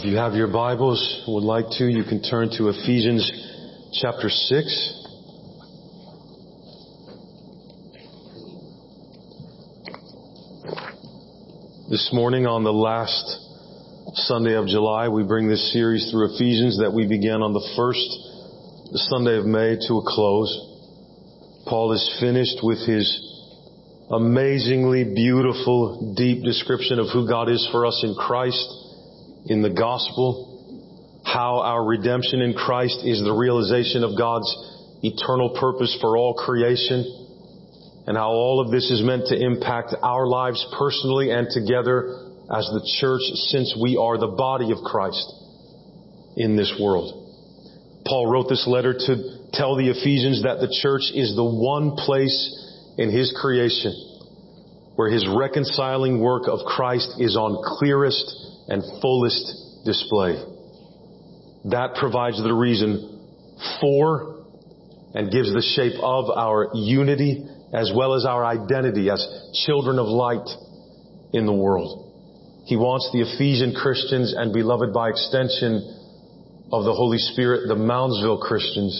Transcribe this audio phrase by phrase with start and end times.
[0.00, 3.20] If you have your Bibles, would like to, you can turn to Ephesians
[4.00, 4.64] chapter 6.
[11.90, 13.28] This morning on the last
[14.24, 19.04] Sunday of July, we bring this series through Ephesians that we began on the first
[19.10, 20.48] Sunday of May to a close.
[21.68, 23.04] Paul is finished with his
[24.10, 28.79] amazingly beautiful, deep description of who God is for us in Christ
[29.46, 34.48] in the gospel, how our redemption in Christ is the realization of God's
[35.02, 37.04] eternal purpose for all creation,
[38.06, 42.66] and how all of this is meant to impact our lives personally and together as
[42.66, 45.32] the church since we are the body of Christ
[46.36, 47.16] in this world.
[48.06, 49.14] Paul wrote this letter to
[49.52, 52.34] tell the Ephesians that the church is the one place
[52.98, 53.94] in his creation
[55.00, 58.36] where his reconciling work of Christ is on clearest
[58.70, 60.42] and fullest display.
[61.66, 63.20] That provides the reason
[63.80, 64.46] for
[65.12, 69.20] and gives the shape of our unity as well as our identity as
[69.66, 70.48] children of light
[71.32, 72.06] in the world.
[72.66, 75.82] He wants the Ephesian Christians and beloved by extension
[76.72, 78.94] of the Holy Spirit, the Moundsville Christians,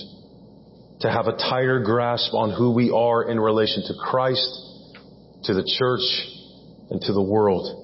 [1.01, 4.51] to have a tighter grasp on who we are in relation to Christ,
[5.45, 6.03] to the church,
[6.91, 7.80] and to the world.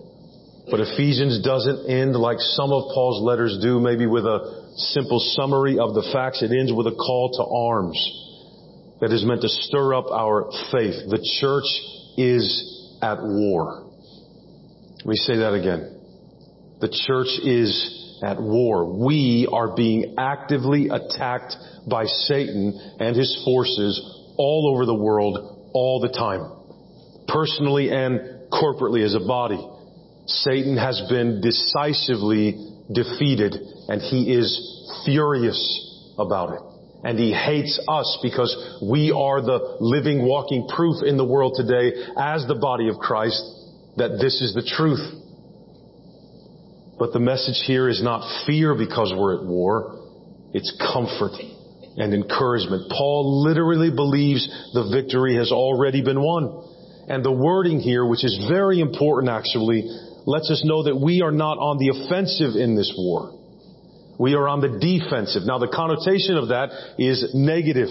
[0.70, 5.78] But Ephesians doesn't end like some of Paul's letters do, maybe with a simple summary
[5.78, 6.42] of the facts.
[6.42, 7.98] It ends with a call to arms
[9.00, 11.06] that is meant to stir up our faith.
[11.09, 11.70] The church
[12.19, 13.87] is at war.
[14.98, 16.00] Let me say that again.
[16.81, 19.06] The church is at war.
[19.06, 21.55] We are being actively attacked
[21.89, 24.03] by Satan and his forces
[24.37, 26.50] all over the world all the time.
[27.28, 29.62] Personally and corporately as a body.
[30.27, 32.59] Satan has been decisively
[32.92, 33.54] defeated
[33.88, 36.60] and he is furious about it.
[37.04, 38.50] And he hates us because
[38.82, 43.41] we are the living, walking proof in the world today as the body of Christ
[43.97, 45.04] that this is the truth.
[46.98, 50.03] But the message here is not fear because we're at war.
[50.53, 51.32] It's comfort
[51.97, 52.91] and encouragement.
[52.91, 56.72] Paul literally believes the victory has already been won.
[57.09, 59.84] And the wording here, which is very important actually,
[60.26, 63.32] lets us know that we are not on the offensive in this war.
[64.19, 65.42] We are on the defensive.
[65.47, 67.88] Now the connotation of that is negative,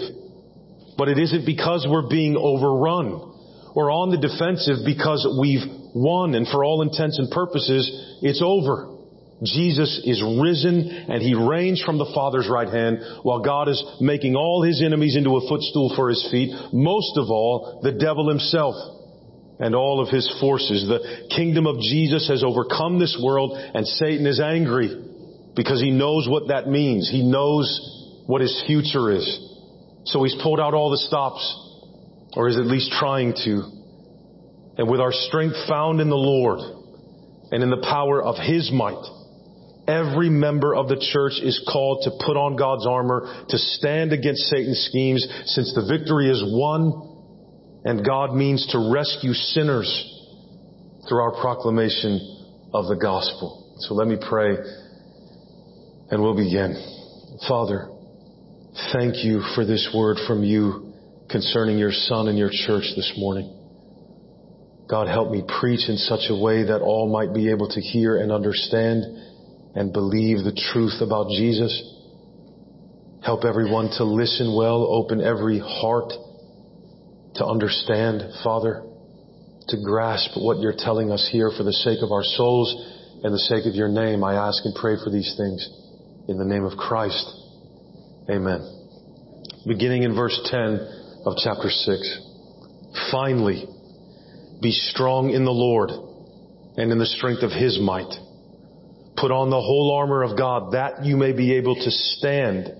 [0.98, 3.32] but it isn't because we're being overrun.
[3.74, 5.64] We're on the defensive because we've
[5.94, 7.88] won and for all intents and purposes,
[8.22, 8.92] it's over.
[9.44, 14.34] Jesus is risen and he reigns from the Father's right hand while God is making
[14.34, 16.52] all his enemies into a footstool for his feet.
[16.72, 18.74] Most of all, the devil himself
[19.58, 20.86] and all of his forces.
[20.88, 24.90] The kingdom of Jesus has overcome this world and Satan is angry
[25.54, 27.10] because he knows what that means.
[27.10, 29.26] He knows what his future is.
[30.04, 31.42] So he's pulled out all the stops
[32.34, 33.72] or is at least trying to.
[34.78, 36.60] And with our strength found in the Lord
[37.50, 39.02] and in the power of his might,
[39.88, 44.42] Every member of the church is called to put on God's armor to stand against
[44.50, 47.15] Satan's schemes since the victory is won
[47.86, 49.86] and God means to rescue sinners
[51.08, 52.18] through our proclamation
[52.74, 53.76] of the gospel.
[53.78, 54.56] So let me pray
[56.10, 56.74] and we'll begin.
[57.46, 57.86] Father,
[58.92, 60.94] thank you for this word from you
[61.30, 63.54] concerning your son and your church this morning.
[64.90, 68.16] God, help me preach in such a way that all might be able to hear
[68.16, 69.04] and understand
[69.76, 71.70] and believe the truth about Jesus.
[73.22, 76.12] Help everyone to listen well, open every heart
[77.36, 78.82] to understand, Father,
[79.68, 82.74] to grasp what you're telling us here for the sake of our souls
[83.22, 84.22] and the sake of your name.
[84.22, 85.68] I ask and pray for these things
[86.28, 87.26] in the name of Christ.
[88.30, 88.60] Amen.
[89.66, 92.20] Beginning in verse 10 of chapter 6.
[93.10, 93.66] Finally,
[94.62, 95.90] be strong in the Lord
[96.76, 98.12] and in the strength of his might.
[99.16, 102.70] Put on the whole armor of God that you may be able to stand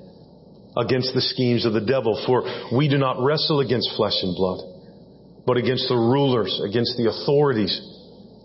[0.77, 2.23] against the schemes of the devil.
[2.27, 2.45] For
[2.77, 4.61] we do not wrestle against flesh and blood,
[5.47, 7.73] but against the rulers, against the authorities,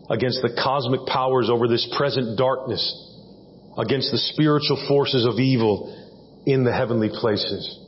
[0.10, 2.83] against the cosmic powers over this present darkness,
[3.78, 5.98] against the spiritual forces of evil
[6.45, 7.80] in the heavenly places.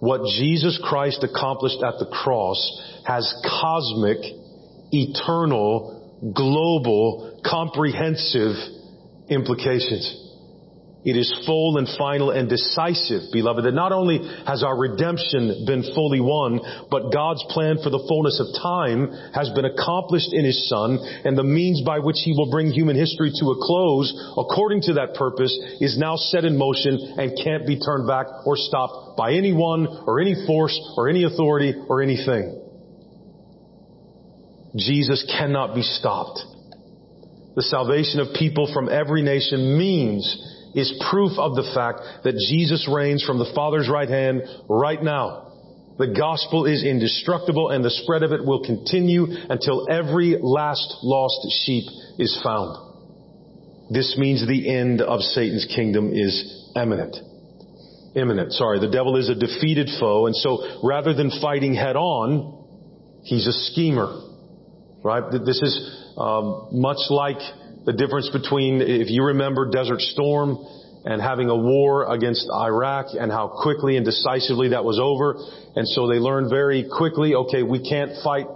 [0.00, 2.58] What Jesus Christ accomplished at the cross
[3.04, 4.18] has cosmic,
[4.92, 8.56] eternal, global, comprehensive
[9.28, 10.29] implications.
[11.02, 15.82] It is full and final and decisive, beloved, that not only has our redemption been
[15.94, 16.60] fully won,
[16.90, 21.38] but God's plan for the fullness of time has been accomplished in His Son, and
[21.38, 25.14] the means by which He will bring human history to a close, according to that
[25.14, 29.88] purpose, is now set in motion and can't be turned back or stopped by anyone
[30.06, 32.60] or any force or any authority or anything.
[34.76, 36.44] Jesus cannot be stopped.
[37.56, 40.28] The salvation of people from every nation means
[40.74, 45.50] is proof of the fact that Jesus reigns from the Father's right hand right now.
[45.98, 51.46] The gospel is indestructible and the spread of it will continue until every last lost
[51.64, 51.84] sheep
[52.18, 52.90] is found.
[53.90, 57.16] This means the end of Satan's kingdom is imminent.
[58.14, 58.80] Imminent, sorry.
[58.80, 63.52] The devil is a defeated foe and so rather than fighting head on, he's a
[63.52, 64.26] schemer.
[65.02, 65.30] Right?
[65.44, 67.40] This is um, much like
[67.90, 70.62] the difference between, if you remember Desert Storm
[71.02, 75.34] and having a war against Iraq and how quickly and decisively that was over.
[75.74, 78.46] And so they learned very quickly, okay, we can't fight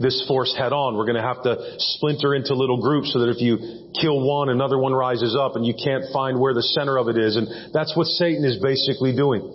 [0.00, 0.96] this force head on.
[0.96, 4.48] We're going to have to splinter into little groups so that if you kill one,
[4.48, 7.36] another one rises up and you can't find where the center of it is.
[7.36, 9.46] And that's what Satan is basically doing.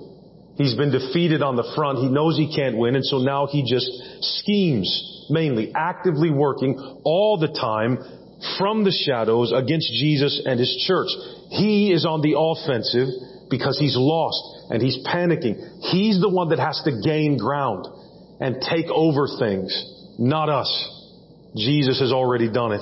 [0.56, 2.00] He's been defeated on the front.
[2.00, 2.96] He knows he can't win.
[2.96, 3.92] And so now he just
[4.40, 4.88] schemes
[5.30, 8.00] mainly, actively working all the time
[8.58, 11.10] from the shadows against Jesus and His church.
[11.50, 13.08] He is on the offensive
[13.50, 15.56] because he's lost and he's panicking.
[15.92, 17.88] He's the one that has to gain ground
[18.40, 19.72] and take over things,
[20.20, 20.70] not us.
[21.56, 22.82] Jesus has already done it.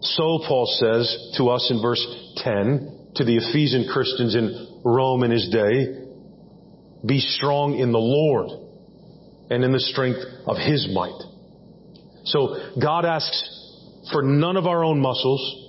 [0.00, 2.04] So Paul says to us in verse
[2.36, 6.04] 10 to the Ephesian Christians in Rome in his day,
[7.06, 8.48] be strong in the Lord
[9.50, 11.20] and in the strength of his might.
[12.24, 13.57] So God asks
[14.12, 15.64] for none of our own muscles.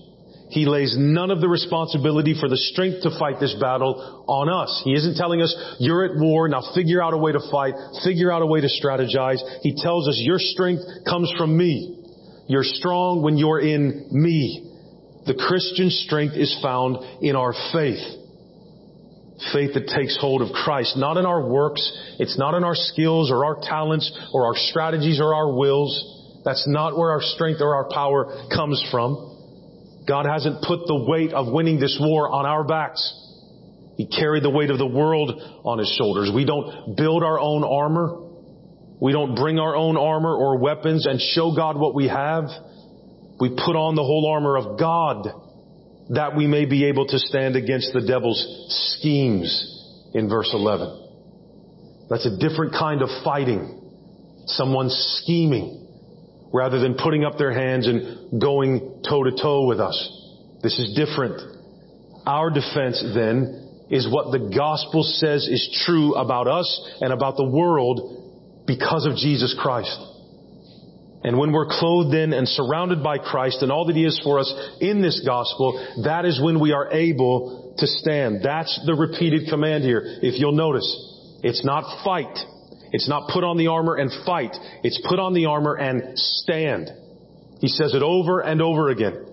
[0.50, 4.82] He lays none of the responsibility for the strength to fight this battle on us.
[4.84, 8.32] He isn't telling us, you're at war, now figure out a way to fight, figure
[8.32, 9.38] out a way to strategize.
[9.62, 12.04] He tells us, your strength comes from me.
[12.48, 14.66] You're strong when you're in me.
[15.28, 18.02] The Christian strength is found in our faith.
[19.54, 21.80] Faith that takes hold of Christ, not in our works.
[22.18, 26.19] It's not in our skills or our talents or our strategies or our wills.
[26.44, 29.38] That's not where our strength or our power comes from.
[30.08, 33.14] God hasn't put the weight of winning this war on our backs.
[33.98, 35.32] He carried the weight of the world
[35.66, 36.32] on his shoulders.
[36.34, 38.30] We don't build our own armor.
[39.02, 42.46] We don't bring our own armor or weapons and show God what we have.
[43.40, 45.28] We put on the whole armor of God
[46.10, 48.42] that we may be able to stand against the devil's
[48.98, 52.08] schemes in verse 11.
[52.10, 53.76] That's a different kind of fighting.
[54.48, 55.89] Someone scheming
[56.54, 59.98] rather than putting up their hands and going toe to toe with us.
[60.62, 61.42] This is different.
[62.26, 66.68] Our defense then is what the gospel says is true about us
[67.02, 69.98] and about the world because of Jesus Christ.
[71.24, 74.40] And when we're clothed in and surrounded by Christ and all that He is for
[74.40, 78.42] us in this gospel, that is when we are able to stand.
[78.44, 80.02] That's the repeated command here.
[80.22, 80.88] If you'll notice,
[81.44, 82.38] it's not fight.
[82.92, 84.56] It's not put on the armor and fight.
[84.84, 86.90] It's put on the armor and stand.
[87.60, 89.26] He says it over and over again.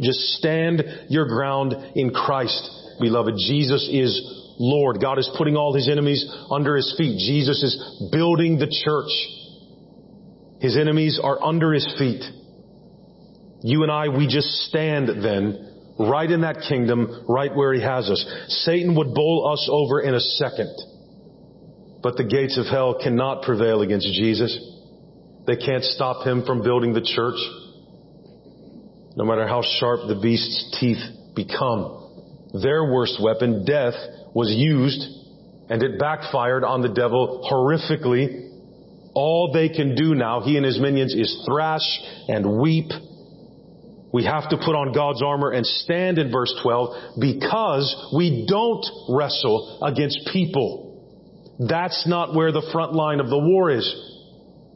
[0.00, 3.34] Just stand your ground in Christ, beloved.
[3.36, 5.00] Jesus is Lord.
[5.00, 7.18] God is putting all His enemies under His feet.
[7.18, 9.10] Jesus is building the church.
[10.60, 12.22] His enemies are under His feet.
[13.62, 18.10] You and I, we just stand then right in that kingdom, right where He has
[18.10, 18.24] us.
[18.64, 20.74] Satan would bowl us over in a second.
[22.04, 24.54] But the gates of hell cannot prevail against Jesus.
[25.46, 27.40] They can't stop him from building the church.
[29.16, 31.00] No matter how sharp the beast's teeth
[31.34, 32.50] become.
[32.62, 33.94] Their worst weapon, death,
[34.34, 35.00] was used
[35.70, 38.50] and it backfired on the devil horrifically.
[39.14, 42.90] All they can do now, he and his minions, is thrash and weep.
[44.12, 48.84] We have to put on God's armor and stand in verse 12 because we don't
[49.08, 50.83] wrestle against people.
[51.58, 54.10] That's not where the front line of the war is.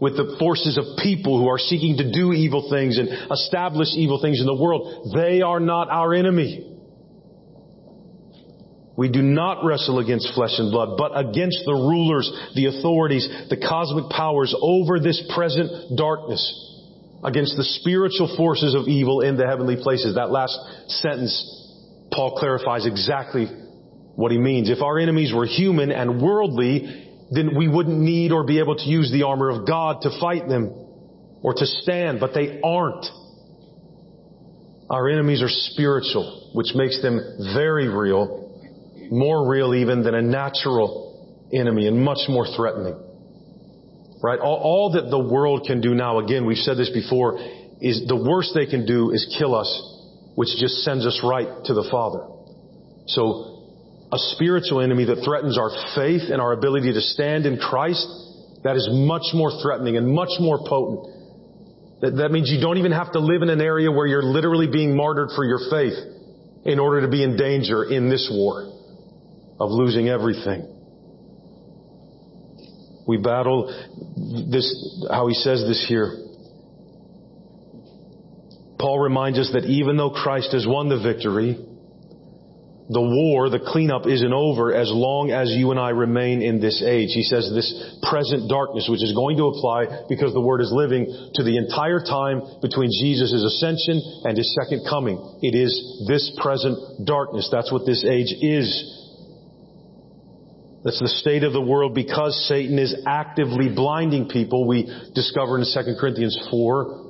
[0.01, 4.21] With the forces of people who are seeking to do evil things and establish evil
[4.23, 5.13] things in the world.
[5.15, 6.65] They are not our enemy.
[8.97, 13.57] We do not wrestle against flesh and blood, but against the rulers, the authorities, the
[13.57, 16.43] cosmic powers over this present darkness,
[17.23, 20.17] against the spiritual forces of evil in the heavenly places.
[20.17, 20.59] That last
[20.89, 21.39] sentence,
[22.13, 23.47] Paul clarifies exactly
[24.19, 24.69] what he means.
[24.69, 28.83] If our enemies were human and worldly, then we wouldn't need or be able to
[28.83, 30.75] use the armor of God to fight them
[31.41, 33.07] or to stand, but they aren't.
[34.91, 37.21] Our enemies are spiritual, which makes them
[37.55, 42.99] very real, more real even than a natural enemy and much more threatening.
[44.21, 44.41] Right?
[44.41, 47.39] All, all that the world can do now, again, we've said this before,
[47.81, 49.71] is the worst they can do is kill us,
[50.35, 52.27] which just sends us right to the Father.
[53.07, 53.58] So,
[54.11, 58.07] a spiritual enemy that threatens our faith and our ability to stand in Christ,
[58.65, 61.19] that is much more threatening and much more potent
[62.01, 64.69] that, that means you don't even have to live in an area where you're literally
[64.71, 65.99] being martyred for your faith
[66.65, 68.73] in order to be in danger in this war
[69.59, 70.75] of losing everything.
[73.07, 73.69] We battle
[74.51, 76.25] this, how he says this here.
[78.79, 81.59] Paul reminds us that even though Christ has won the victory,
[82.89, 86.81] the war, the cleanup isn't over as long as you and I remain in this
[86.81, 87.13] age.
[87.13, 87.69] He says this
[88.09, 91.05] present darkness, which is going to apply because the word is living
[91.35, 95.21] to the entire time between Jesus' ascension and his second coming.
[95.43, 95.77] It is
[96.09, 97.53] this present darkness.
[97.53, 98.73] That's what this age is.
[100.83, 104.67] That's the state of the world because Satan is actively blinding people.
[104.67, 107.08] We discover in 2 Corinthians 4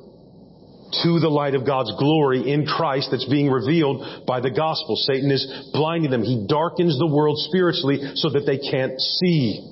[0.91, 4.97] to the light of God's glory in Christ that's being revealed by the gospel.
[4.97, 6.23] Satan is blinding them.
[6.23, 9.65] He darkens the world spiritually so that they can't see.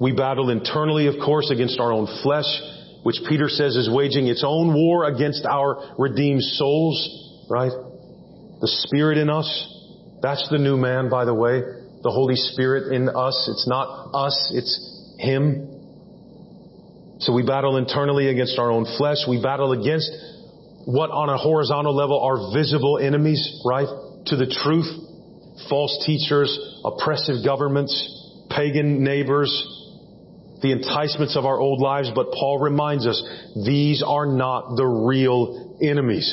[0.00, 2.46] We battle internally, of course, against our own flesh,
[3.02, 7.72] which Peter says is waging its own war against our redeemed souls, right?
[8.60, 9.48] The Spirit in us.
[10.22, 11.60] That's the new man, by the way.
[12.02, 13.48] The Holy Spirit in us.
[13.50, 15.73] It's not us, it's Him.
[17.24, 19.16] So we battle internally against our own flesh.
[19.26, 20.10] We battle against
[20.84, 23.88] what on a horizontal level are visible enemies, right?
[24.26, 24.84] To the truth.
[25.70, 26.52] False teachers,
[26.84, 27.94] oppressive governments,
[28.50, 29.48] pagan neighbors,
[30.60, 32.10] the enticements of our old lives.
[32.14, 33.22] But Paul reminds us
[33.64, 36.28] these are not the real enemies.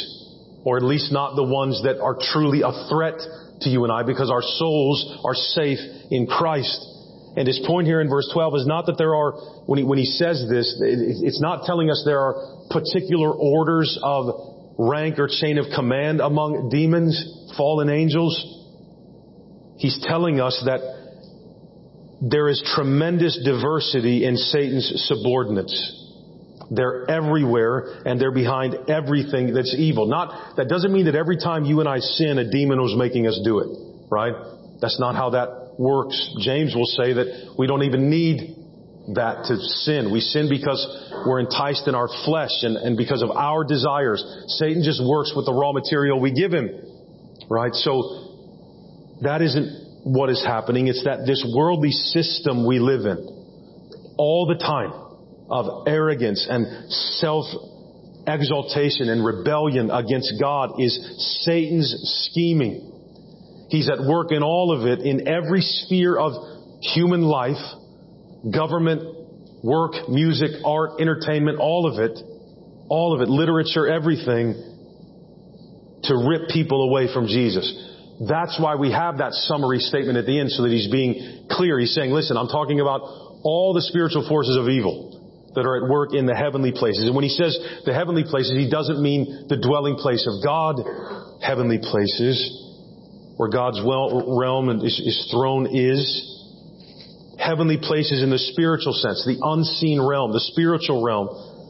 [0.66, 3.16] Or at least not the ones that are truly a threat
[3.62, 5.80] to you and I because our souls are safe
[6.12, 6.91] in Christ.
[7.36, 9.32] And his point here in verse 12 is not that there are,
[9.66, 12.36] when he, when he says this, it's not telling us there are
[12.70, 18.36] particular orders of rank or chain of command among demons, fallen angels.
[19.78, 20.82] He's telling us that
[22.22, 25.98] there is tremendous diversity in Satan's subordinates.
[26.70, 30.06] They're everywhere and they're behind everything that's evil.
[30.06, 33.26] Not, that doesn't mean that every time you and I sin, a demon was making
[33.28, 33.68] us do it,
[34.10, 34.34] right?
[34.80, 36.36] That's not how that works.
[36.40, 38.56] James will say that we don't even need
[39.16, 40.12] that to sin.
[40.12, 40.80] We sin because
[41.26, 44.24] we're enticed in our flesh and, and because of our desires.
[44.60, 46.70] Satan just works with the raw material we give him.
[47.50, 47.74] Right?
[47.74, 50.88] So that isn't what is happening.
[50.88, 53.18] It's that this worldly system we live in
[54.18, 54.94] all the time
[55.50, 57.46] of arrogance and self
[58.28, 60.94] exaltation and rebellion against God is
[61.44, 62.91] Satan's scheming.
[63.72, 66.34] He's at work in all of it, in every sphere of
[66.82, 67.64] human life,
[68.54, 69.02] government,
[69.64, 72.20] work, music, art, entertainment, all of it,
[72.90, 74.60] all of it, literature, everything,
[76.04, 77.64] to rip people away from Jesus.
[78.28, 81.80] That's why we have that summary statement at the end so that he's being clear.
[81.80, 85.16] He's saying, listen, I'm talking about all the spiritual forces of evil
[85.56, 87.06] that are at work in the heavenly places.
[87.06, 90.76] And when he says the heavenly places, he doesn't mean the dwelling place of God,
[91.42, 92.61] heavenly places
[93.42, 95.98] where God's realm and His throne is.
[97.40, 101.26] Heavenly places in the spiritual sense, the unseen realm, the spiritual realm,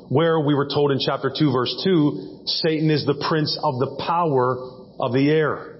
[0.09, 4.03] where we were told in chapter 2 verse 2, Satan is the prince of the
[4.05, 4.57] power
[4.99, 5.79] of the air.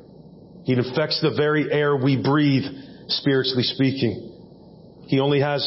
[0.64, 2.64] He infects the very air we breathe,
[3.10, 4.32] spiritually speaking.
[5.08, 5.60] He only has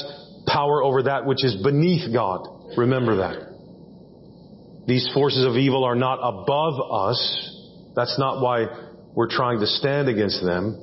[0.47, 2.49] power over that which is beneath God.
[2.79, 4.87] Remember that.
[4.87, 7.93] These forces of evil are not above us.
[7.95, 8.84] That's not why
[9.15, 10.81] we're trying to stand against them.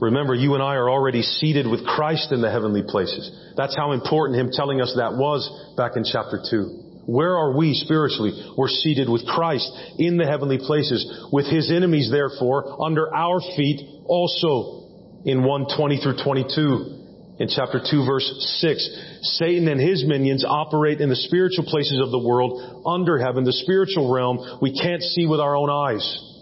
[0.00, 3.30] Remember, you and I are already seated with Christ in the heavenly places.
[3.56, 6.84] That's how important Him telling us that was back in chapter 2.
[7.06, 8.32] Where are we spiritually?
[8.56, 13.80] We're seated with Christ in the heavenly places, with His enemies therefore under our feet
[14.04, 17.04] also in 120 through 22
[17.38, 18.28] in chapter 2 verse
[18.60, 19.00] 6.
[19.38, 23.52] Satan and his minions operate in the spiritual places of the world under heaven, the
[23.52, 26.33] spiritual realm we can't see with our own eyes.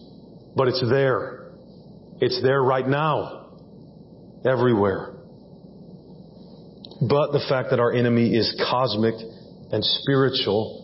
[0.55, 1.53] But it's there.
[2.21, 3.51] It's there right now.
[4.45, 5.15] Everywhere.
[7.01, 9.15] But the fact that our enemy is cosmic
[9.73, 10.83] and spiritual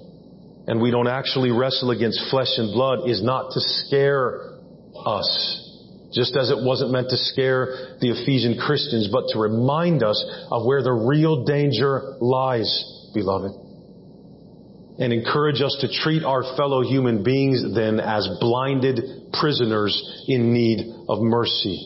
[0.69, 4.59] and we don't actually wrestle against flesh and blood is not to scare
[5.07, 5.65] us.
[6.13, 10.67] Just as it wasn't meant to scare the Ephesian Christians, but to remind us of
[10.67, 12.69] where the real danger lies,
[13.15, 13.68] beloved.
[14.99, 19.01] And encourage us to treat our fellow human beings then as blinded
[19.33, 21.79] prisoners in need of mercy.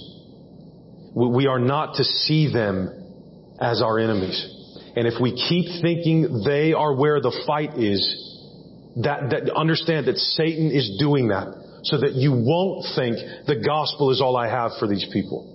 [1.14, 2.88] We are not to see them
[3.60, 4.48] as our enemies.
[4.96, 8.00] And if we keep thinking they are where the fight is,
[8.96, 11.48] that, that understand that Satan is doing that
[11.84, 13.16] so that you won't think
[13.46, 15.48] the gospel is all I have for these people.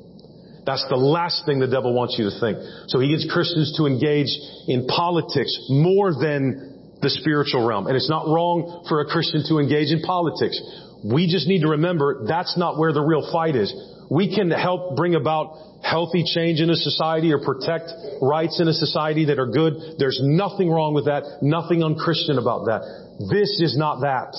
[0.66, 2.58] That's the last thing the devil wants you to think.
[2.92, 4.28] So he gets Christians to engage
[4.68, 6.67] in politics more than
[7.02, 7.88] the spiritual realm.
[7.88, 10.60] And it's not wrong for a Christian to engage in politics.
[11.04, 13.74] We just need to remember that's not where the real fight is.
[14.10, 18.74] We can help bring about healthy change in a society or protect rights in a
[18.74, 20.00] society that are good.
[20.00, 21.40] There's nothing wrong with that.
[21.42, 22.82] Nothing unchristian about that.
[23.30, 24.34] This is not that.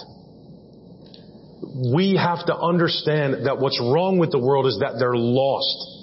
[1.94, 5.98] We have to understand that what's wrong with the world is that they're lost.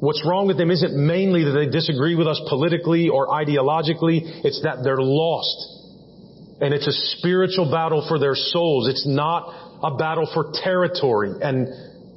[0.00, 4.20] What's wrong with them isn't mainly that they disagree with us politically or ideologically.
[4.44, 5.76] It's that they're lost.
[6.60, 8.88] And it's a spiritual battle for their souls.
[8.88, 11.68] It's not a battle for territory and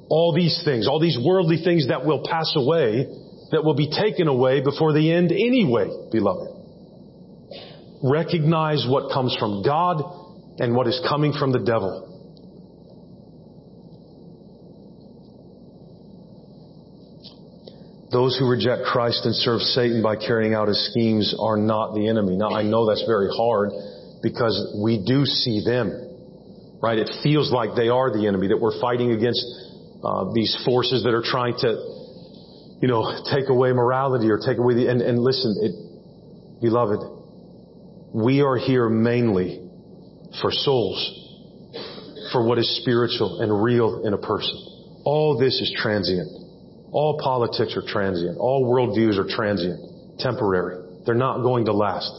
[0.09, 3.05] all these things, all these worldly things that will pass away,
[3.51, 6.55] that will be taken away before the end anyway, beloved.
[8.01, 10.01] Recognize what comes from God
[10.59, 12.05] and what is coming from the devil.
[18.11, 22.07] Those who reject Christ and serve Satan by carrying out his schemes are not the
[22.07, 22.37] enemy.
[22.37, 23.69] Now I know that's very hard
[24.21, 26.97] because we do see them, right?
[26.97, 29.45] It feels like they are the enemy, that we're fighting against
[30.03, 31.69] uh, these forces that are trying to,
[32.81, 36.99] you know, take away morality or take away the, and, and listen, it, beloved,
[38.13, 39.69] we are here mainly
[40.41, 40.99] for souls,
[42.31, 44.55] for what is spiritual and real in a person.
[45.05, 46.27] All this is transient.
[46.91, 48.37] All politics are transient.
[48.37, 51.03] All worldviews are transient, temporary.
[51.05, 52.11] They're not going to last.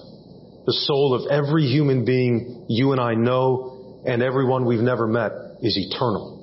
[0.70, 5.32] The soul of every human being you and I know and everyone we've never met
[5.62, 6.38] is eternal.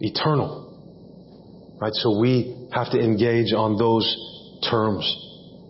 [0.00, 1.76] Eternal.
[1.78, 1.92] Right?
[1.92, 4.08] So we have to engage on those
[4.70, 5.04] terms.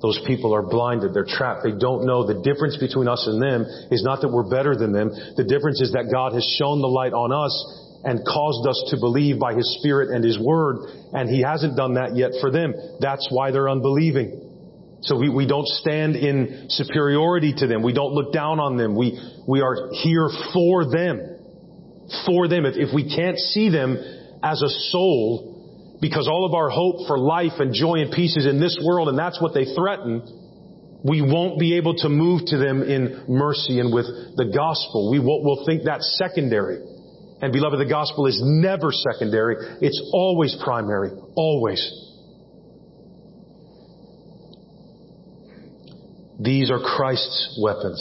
[0.01, 1.13] Those people are blinded.
[1.13, 1.65] They're trapped.
[1.65, 4.93] They don't know the difference between us and them is not that we're better than
[4.93, 5.11] them.
[5.11, 7.51] The difference is that God has shown the light on us
[8.05, 10.87] and caused us to believe by His Spirit and His Word,
[11.19, 12.75] and He hasn't done that yet for them.
[13.01, 14.48] That's why they're unbelieving.
[15.01, 17.83] So we, we don't stand in superiority to them.
[17.83, 18.97] We don't look down on them.
[18.97, 21.39] We, we are here for them.
[22.27, 22.67] For them.
[22.67, 23.97] If, if we can't see them
[24.43, 28.47] as a soul, because all of our hope for life and joy and peace is
[28.47, 30.23] in this world and that's what they threaten,
[31.05, 34.07] we won't be able to move to them in mercy and with
[34.37, 35.11] the gospel.
[35.11, 36.83] We will, we'll think that's secondary.
[37.41, 39.79] And beloved, the gospel is never secondary.
[39.81, 41.11] It's always primary.
[41.37, 42.08] Always.
[46.39, 48.01] These are Christ's weapons.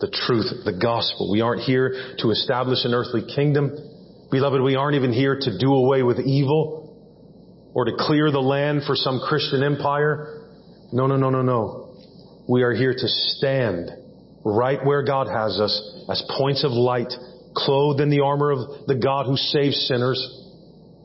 [0.00, 1.30] The truth, the gospel.
[1.30, 3.70] We aren't here to establish an earthly kingdom.
[4.30, 6.84] Beloved, we aren't even here to do away with evil
[7.74, 10.48] or to clear the land for some Christian empire.
[10.92, 11.96] No, no, no, no, no.
[12.48, 13.90] We are here to stand
[14.44, 17.12] right where God has us as points of light
[17.56, 20.20] clothed in the armor of the God who saves sinners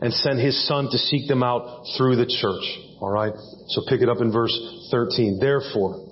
[0.02, 3.00] and sent his son to seek them out through the church.
[3.02, 3.34] Alright?
[3.68, 4.58] So pick it up in verse
[4.92, 5.40] 13.
[5.40, 6.09] Therefore,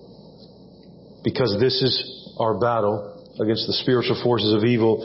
[1.28, 1.92] because this is
[2.40, 5.04] our battle against the spiritual forces of evil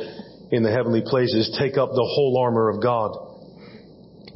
[0.52, 3.10] in the heavenly places, take up the whole armor of God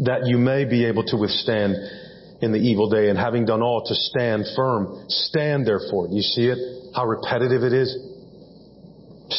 [0.01, 1.77] that you may be able to withstand
[2.43, 5.07] in the evil day and having done all to stand firm.
[5.07, 6.09] Stand therefore.
[6.11, 6.59] You see it?
[6.93, 7.95] How repetitive it is?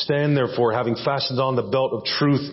[0.07, 2.47] Stand therefore, having fastened on the belt of truth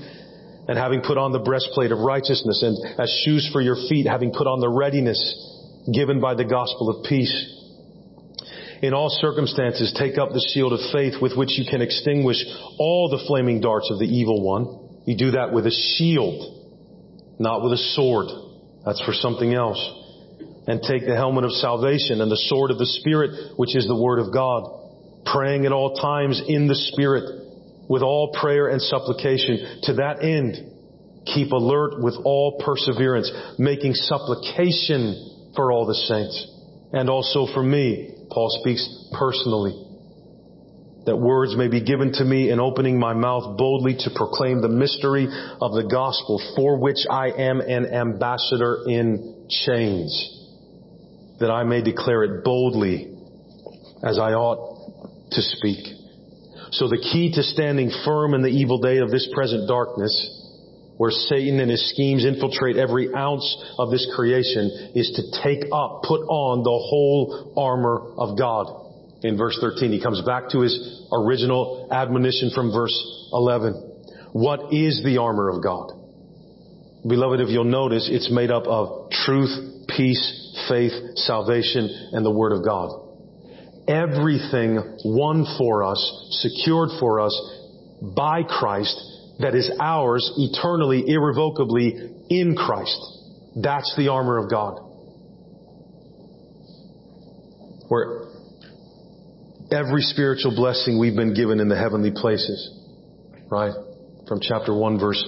[0.66, 4.33] and having put on the breastplate of righteousness and as shoes for your feet, having
[4.33, 5.22] put on the readiness
[5.94, 7.53] given by the gospel of peace.
[8.85, 12.37] In all circumstances, take up the shield of faith with which you can extinguish
[12.77, 15.01] all the flaming darts of the evil one.
[15.07, 16.37] You do that with a shield,
[17.38, 18.29] not with a sword.
[18.85, 19.81] That's for something else.
[20.66, 23.97] And take the helmet of salvation and the sword of the Spirit, which is the
[23.97, 24.68] Word of God
[25.33, 27.25] praying at all times in the Spirit
[27.88, 29.81] with all prayer and supplication.
[29.85, 30.61] To that end,
[31.33, 36.37] keep alert with all perseverance, making supplication for all the saints
[36.92, 38.11] and also for me.
[38.35, 39.81] Paul speaks personally.
[41.07, 44.68] That words may be given to me in opening my mouth boldly to proclaim the
[44.68, 45.29] mystery
[45.61, 50.40] of the gospel for which I am an ambassador in chains.
[51.40, 53.14] That I may declare it boldly
[54.03, 55.87] as I ought to speak.
[56.70, 60.43] So the key to standing firm in the evil day of this present darkness,
[60.96, 63.44] where Satan and his schemes infiltrate every ounce
[63.78, 68.83] of this creation, is to take up, put on the whole armor of God.
[69.22, 69.90] in verse 13.
[69.90, 72.94] He comes back to his original admonition from verse
[73.33, 73.72] 11.
[74.33, 75.92] What is the armor of God?
[77.09, 82.52] Beloved, if you'll notice, it's made up of truth, peace, faith, salvation, and the Word
[82.52, 83.00] of God.
[83.88, 87.35] Everything won for us, secured for us
[88.16, 92.99] by Christ that is ours eternally, irrevocably in Christ.
[93.57, 94.81] That's the armor of God.
[97.88, 98.25] Where
[99.70, 102.81] every spiritual blessing we've been given in the heavenly places,
[103.51, 103.73] right?
[104.29, 105.23] From chapter 1 verse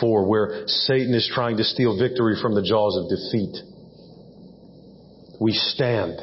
[0.00, 3.74] 4, where Satan is trying to steal victory from the jaws of defeat.
[5.40, 6.20] We stand.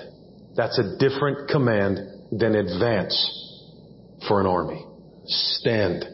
[0.55, 1.99] That's a different command
[2.31, 3.15] than advance
[4.27, 4.85] for an army.
[5.25, 6.05] Stand.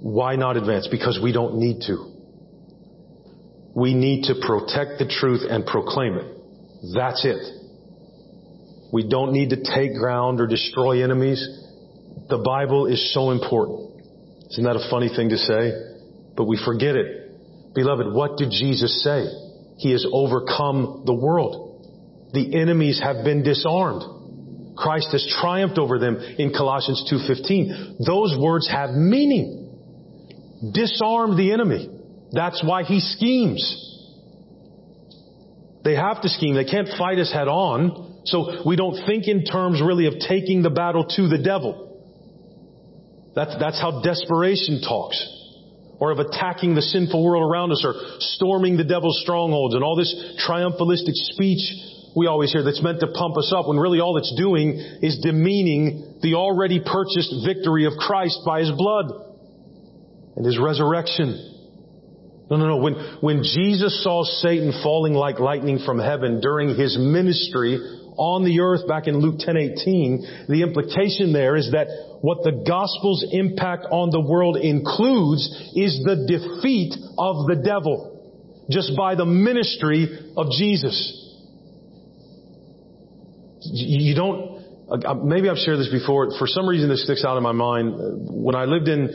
[0.00, 0.88] Why not advance?
[0.90, 2.12] Because we don't need to.
[3.74, 6.36] We need to protect the truth and proclaim it.
[6.94, 7.42] That's it.
[8.92, 11.42] We don't need to take ground or destroy enemies.
[12.28, 14.02] The Bible is so important.
[14.50, 15.72] Isn't that a funny thing to say?
[16.36, 17.74] But we forget it.
[17.74, 19.26] Beloved, what did Jesus say?
[19.78, 22.30] He has overcome the world.
[22.32, 24.02] The enemies have been disarmed.
[24.76, 28.04] Christ has triumphed over them in Colossians 2.15.
[28.04, 29.63] Those words have meaning.
[30.72, 31.90] Disarm the enemy.
[32.32, 33.62] That's why he schemes.
[35.84, 36.54] They have to scheme.
[36.54, 38.22] They can't fight us head on.
[38.24, 41.84] So we don't think in terms really of taking the battle to the devil.
[43.34, 45.20] That's, that's how desperation talks.
[45.98, 49.96] Or of attacking the sinful world around us or storming the devil's strongholds and all
[49.96, 50.14] this
[50.46, 51.60] triumphalistic speech
[52.16, 55.18] we always hear that's meant to pump us up when really all it's doing is
[55.20, 59.33] demeaning the already purchased victory of Christ by His blood
[60.36, 61.52] and His resurrection.
[62.50, 62.76] No, no, no.
[62.76, 67.78] When, when Jesus saw Satan falling like lightning from heaven during His ministry
[68.16, 71.88] on the earth back in Luke 10:18, the implication there is that
[72.20, 75.44] what the gospel's impact on the world includes
[75.74, 78.14] is the defeat of the devil
[78.70, 81.20] just by the ministry of Jesus.
[83.60, 86.30] You don't, uh, maybe I've shared this before.
[86.38, 87.94] For some reason this sticks out in my mind.
[88.30, 89.08] When I lived in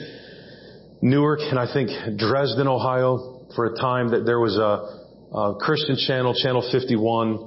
[1.02, 5.96] Newark and I think Dresden, Ohio, for a time that there was a, a Christian
[5.96, 7.40] channel, Channel 51,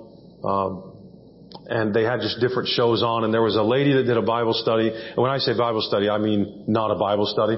[0.45, 0.93] um,
[1.69, 4.23] and they had just different shows on and there was a lady that did a
[4.23, 4.89] Bible study.
[4.89, 7.55] And when I say Bible study, I mean not a Bible study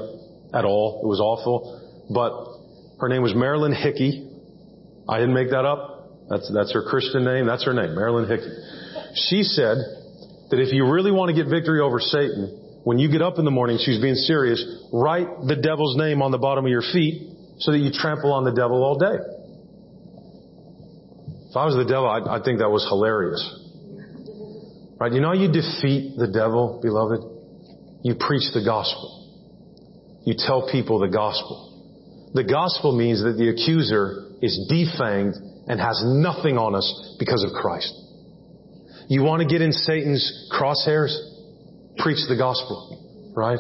[0.53, 1.01] at all.
[1.03, 1.81] It was awful.
[2.11, 4.29] But her name was Marilyn Hickey.
[5.09, 6.29] I didn't make that up.
[6.29, 7.47] That's, that's her Christian name.
[7.47, 8.51] That's her name, Marilyn Hickey.
[9.15, 9.77] She said
[10.51, 13.45] that if you really want to get victory over Satan, when you get up in
[13.45, 17.31] the morning, she's being serious, write the devil's name on the bottom of your feet
[17.59, 19.17] so that you trample on the devil all day.
[21.49, 23.41] If I was the devil, I'd, I'd think that was hilarious.
[25.01, 25.13] Right?
[25.13, 27.25] You know you defeat the devil, beloved?
[28.03, 29.25] You preach the gospel.
[30.27, 31.73] You tell people the gospel.
[32.35, 37.53] The gospel means that the accuser is defanged and has nothing on us because of
[37.53, 37.95] Christ.
[39.09, 41.17] You want to get in Satan's crosshairs?
[41.99, 43.59] Preach the gospel, right?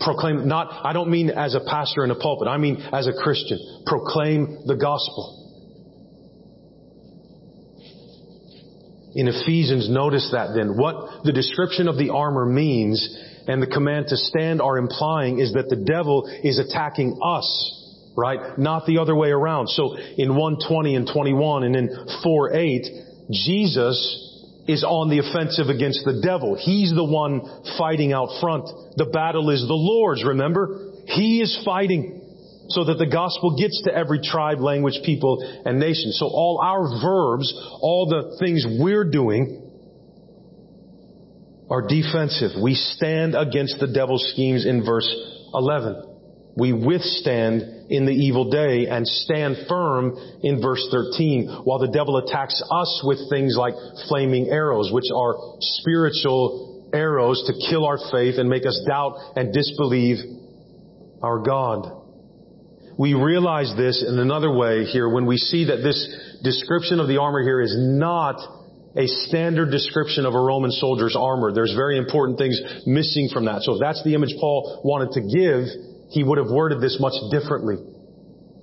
[0.00, 3.12] Proclaim, not, I don't mean as a pastor in a pulpit, I mean as a
[3.12, 3.58] Christian.
[3.86, 5.42] Proclaim the gospel.
[9.14, 10.76] In Ephesians, notice that then.
[10.76, 13.16] What the description of the armor means
[13.46, 18.58] and the command to stand are implying is that the devil is attacking us, right?
[18.58, 19.68] Not the other way around.
[19.68, 22.86] So in 120 and 21 and in 4 8,
[23.30, 24.25] Jesus
[24.66, 26.56] is on the offensive against the devil.
[26.56, 27.42] He's the one
[27.78, 28.68] fighting out front.
[28.96, 30.92] The battle is the Lord's, remember?
[31.06, 32.22] He is fighting
[32.68, 36.10] so that the gospel gets to every tribe, language, people, and nation.
[36.12, 39.62] So all our verbs, all the things we're doing,
[41.70, 42.50] are defensive.
[42.60, 45.08] We stand against the devil's schemes in verse
[45.54, 46.16] 11
[46.56, 52.16] we withstand in the evil day and stand firm in verse 13 while the devil
[52.18, 53.74] attacks us with things like
[54.08, 59.52] flaming arrows, which are spiritual arrows to kill our faith and make us doubt and
[59.52, 60.18] disbelieve
[61.22, 62.04] our God.
[62.98, 66.00] We realize this in another way here when we see that this
[66.42, 68.40] description of the armor here is not
[68.96, 71.52] a standard description of a Roman soldier's armor.
[71.52, 73.62] There's very important things missing from that.
[73.62, 75.68] So if that's the image Paul wanted to give,
[76.16, 77.76] he would have worded this much differently.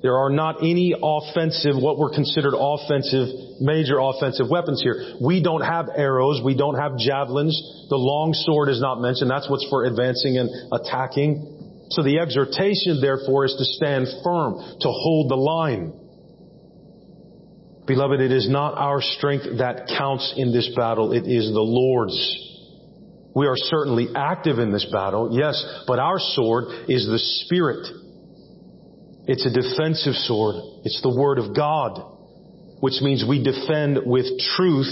[0.02, 5.16] There are not any offensive, what were considered offensive, major offensive weapons here.
[5.22, 6.42] We don't have arrows.
[6.44, 7.54] We don't have javelins.
[7.90, 9.30] The long sword is not mentioned.
[9.30, 11.86] That's what's for advancing and attacking.
[11.92, 15.94] So the exhortation, therefore, is to stand firm, to hold the line.
[17.86, 21.14] Beloved, it is not our strength that counts in this battle.
[21.14, 22.18] It is the Lord's.
[23.36, 27.88] We are certainly active in this battle, yes, but our sword is the Spirit.
[29.26, 30.56] It's a defensive sword.
[30.84, 32.00] It's the Word of God,
[32.80, 34.92] which means we defend with truth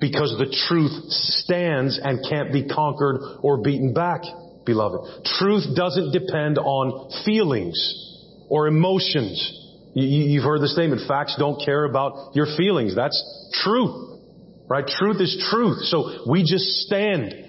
[0.00, 4.20] because the truth stands and can't be conquered or beaten back,
[4.66, 5.24] beloved.
[5.38, 7.78] Truth doesn't depend on feelings
[8.50, 9.62] or emotions.
[9.94, 12.94] You've heard the statement, facts don't care about your feelings.
[12.94, 13.16] That's
[13.64, 14.18] true.
[14.68, 14.86] Right?
[14.86, 15.78] Truth is truth.
[15.84, 17.45] So we just stand.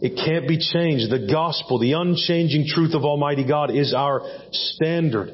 [0.00, 1.10] It can't be changed.
[1.10, 5.28] The gospel, the unchanging truth of Almighty God is our standard.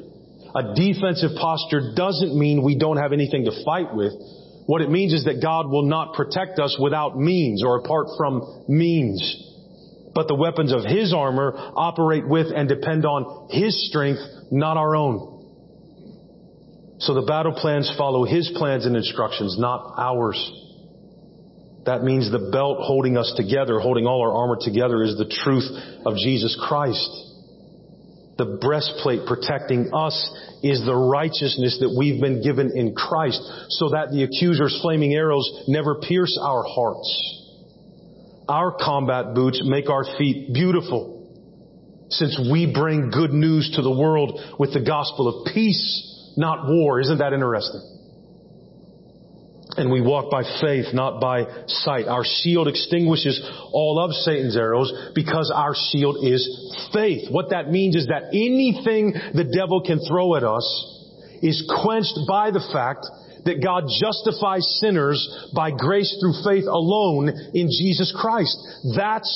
[0.55, 4.13] A defensive posture doesn't mean we don't have anything to fight with.
[4.65, 8.65] What it means is that God will not protect us without means or apart from
[8.67, 9.21] means.
[10.13, 14.19] But the weapons of His armor operate with and depend on His strength,
[14.51, 15.35] not our own.
[16.99, 20.37] So the battle plans follow His plans and instructions, not ours.
[21.87, 25.63] That means the belt holding us together, holding all our armor together is the truth
[26.05, 27.09] of Jesus Christ.
[28.37, 30.13] The breastplate protecting us
[30.61, 35.49] is the righteousness that we've been given in Christ so that the accuser's flaming arrows
[35.69, 37.07] never pierce our hearts.
[38.49, 41.25] Our combat boots make our feet beautiful
[42.09, 46.99] since we bring good news to the world with the gospel of peace, not war.
[46.99, 47.96] Isn't that interesting?
[49.77, 52.07] And we walk by faith, not by sight.
[52.07, 53.39] Our shield extinguishes
[53.71, 57.29] all of Satan's arrows because our shield is faith.
[57.29, 60.65] What that means is that anything the devil can throw at us
[61.41, 63.05] is quenched by the fact
[63.45, 68.57] that God justifies sinners by grace through faith alone in Jesus Christ.
[68.97, 69.29] That's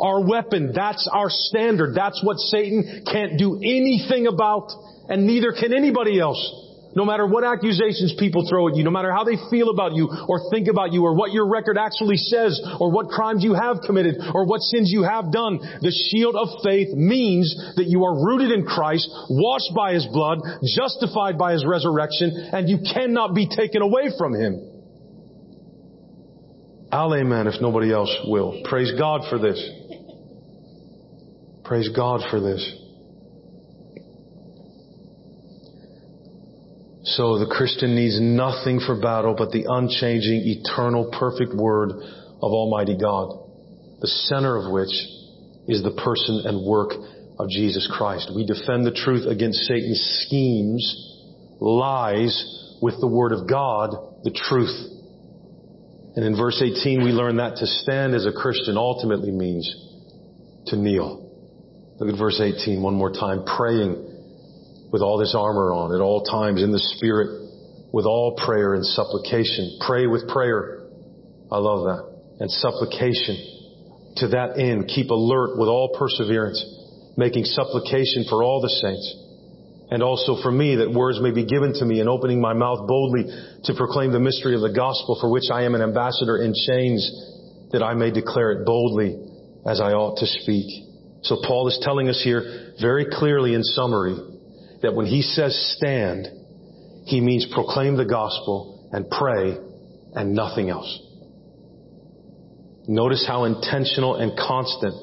[0.00, 0.72] our weapon.
[0.74, 1.94] That's our standard.
[1.94, 4.70] That's what Satan can't do anything about
[5.08, 6.61] and neither can anybody else.
[6.94, 10.08] No matter what accusations people throw at you, no matter how they feel about you
[10.28, 13.80] or think about you or what your record actually says or what crimes you have
[13.86, 18.26] committed or what sins you have done, the shield of faith means that you are
[18.26, 20.38] rooted in Christ, washed by His blood,
[20.76, 24.68] justified by His resurrection, and you cannot be taken away from Him.
[26.92, 28.62] I'll amen if nobody else will.
[28.68, 29.58] Praise God for this.
[31.64, 32.81] Praise God for this.
[37.04, 42.96] So the Christian needs nothing for battle but the unchanging, eternal, perfect word of Almighty
[42.96, 43.42] God,
[44.00, 44.92] the center of which
[45.66, 46.92] is the person and work
[47.38, 48.30] of Jesus Christ.
[48.34, 50.82] We defend the truth against Satan's schemes,
[51.60, 53.90] lies, with the word of God,
[54.22, 54.74] the truth.
[56.14, 59.66] And in verse 18 we learn that to stand as a Christian ultimately means
[60.66, 61.18] to kneel.
[61.98, 64.11] Look at verse 18 one more time, praying
[64.92, 67.42] with all this armor on at all times in the Spirit
[67.92, 69.78] with all prayer and supplication.
[69.80, 70.84] Pray with prayer.
[71.50, 72.40] I love that.
[72.40, 73.36] And supplication.
[74.16, 76.60] To that end, keep alert with all perseverance,
[77.16, 79.16] making supplication for all the saints.
[79.90, 82.88] And also for me that words may be given to me and opening my mouth
[82.88, 83.24] boldly
[83.64, 87.04] to proclaim the mystery of the gospel for which I am an ambassador in chains
[87.72, 89.20] that I may declare it boldly
[89.66, 90.88] as I ought to speak.
[91.22, 94.16] So Paul is telling us here very clearly in summary
[94.82, 96.26] that when he says stand,
[97.06, 99.56] he means proclaim the gospel and pray
[100.14, 101.00] and nothing else.
[102.86, 104.94] Notice how intentional and constant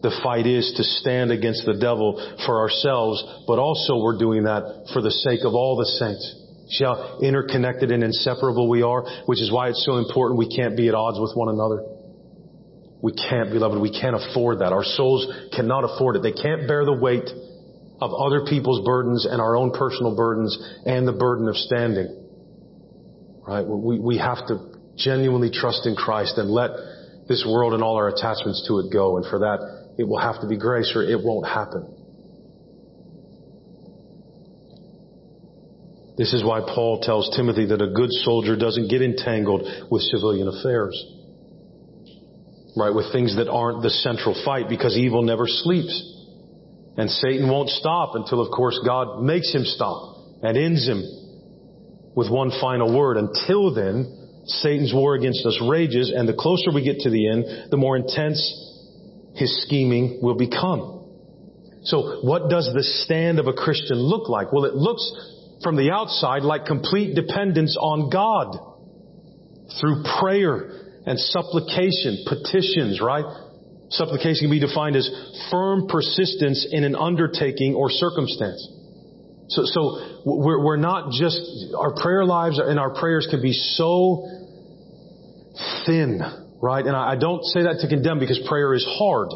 [0.00, 4.90] the fight is to stand against the devil for ourselves, but also we're doing that
[4.92, 6.22] for the sake of all the saints.
[6.70, 10.76] See how interconnected and inseparable we are, which is why it's so important we can't
[10.76, 11.82] be at odds with one another.
[13.02, 14.72] We can't, beloved, we can't afford that.
[14.72, 16.22] Our souls cannot afford it.
[16.22, 17.26] They can't bear the weight
[18.00, 20.56] of other people's burdens and our own personal burdens
[20.86, 22.26] and the burden of standing.
[23.46, 23.66] Right?
[23.66, 26.70] We, we have to genuinely trust in Christ and let
[27.28, 29.16] this world and all our attachments to it go.
[29.16, 31.94] And for that, it will have to be grace or it won't happen.
[36.16, 40.48] This is why Paul tells Timothy that a good soldier doesn't get entangled with civilian
[40.48, 40.94] affairs.
[42.76, 42.90] Right?
[42.94, 46.17] With things that aren't the central fight because evil never sleeps.
[46.98, 51.02] And Satan won't stop until, of course, God makes him stop and ends him
[52.16, 53.16] with one final word.
[53.16, 57.70] Until then, Satan's war against us rages, and the closer we get to the end,
[57.70, 58.40] the more intense
[59.36, 61.06] his scheming will become.
[61.84, 64.52] So what does the stand of a Christian look like?
[64.52, 65.04] Well, it looks
[65.62, 68.58] from the outside like complete dependence on God
[69.80, 73.24] through prayer and supplication, petitions, right?
[73.90, 75.08] Supplication can be defined as
[75.50, 78.66] firm persistence in an undertaking or circumstance.
[79.48, 81.40] So, so we're, we're not just,
[81.74, 84.28] our prayer lives and our prayers can be so
[85.86, 86.20] thin,
[86.60, 86.84] right?
[86.84, 89.30] And I don't say that to condemn because prayer is hard.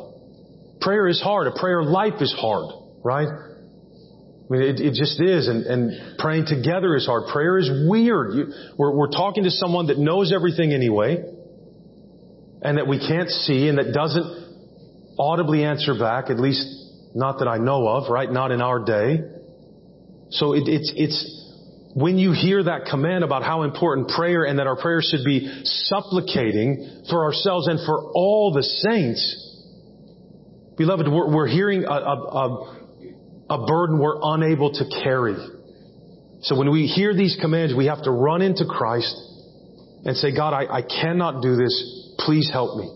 [0.83, 1.47] Prayer is hard.
[1.47, 3.29] A prayer life is hard, right?
[3.29, 7.33] I mean, it, it just is, and, and praying together is hard.
[7.33, 8.35] Prayer is weird.
[8.35, 11.25] You, we're, we're talking to someone that knows everything anyway,
[12.61, 14.42] and that we can't see, and that doesn't
[15.23, 16.67] audibly answer back, at least
[17.15, 18.31] not that I know of, right?
[18.31, 19.21] Not in our day.
[20.31, 21.39] So it, it's, it's,
[21.95, 25.63] when you hear that command about how important prayer and that our prayer should be
[25.65, 29.23] supplicating for ourselves and for all the saints,
[30.77, 32.77] beloved, we're, we're hearing a, a, a,
[33.51, 35.37] a burden we're unable to carry.
[36.41, 39.15] So when we hear these commands, we have to run into Christ
[40.05, 42.17] and say, God, I, I cannot do this.
[42.19, 42.91] Please help me.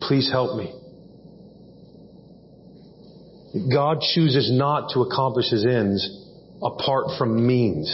[0.00, 0.81] Please help me.
[3.52, 6.00] God chooses not to accomplish his ends
[6.62, 7.88] apart from means.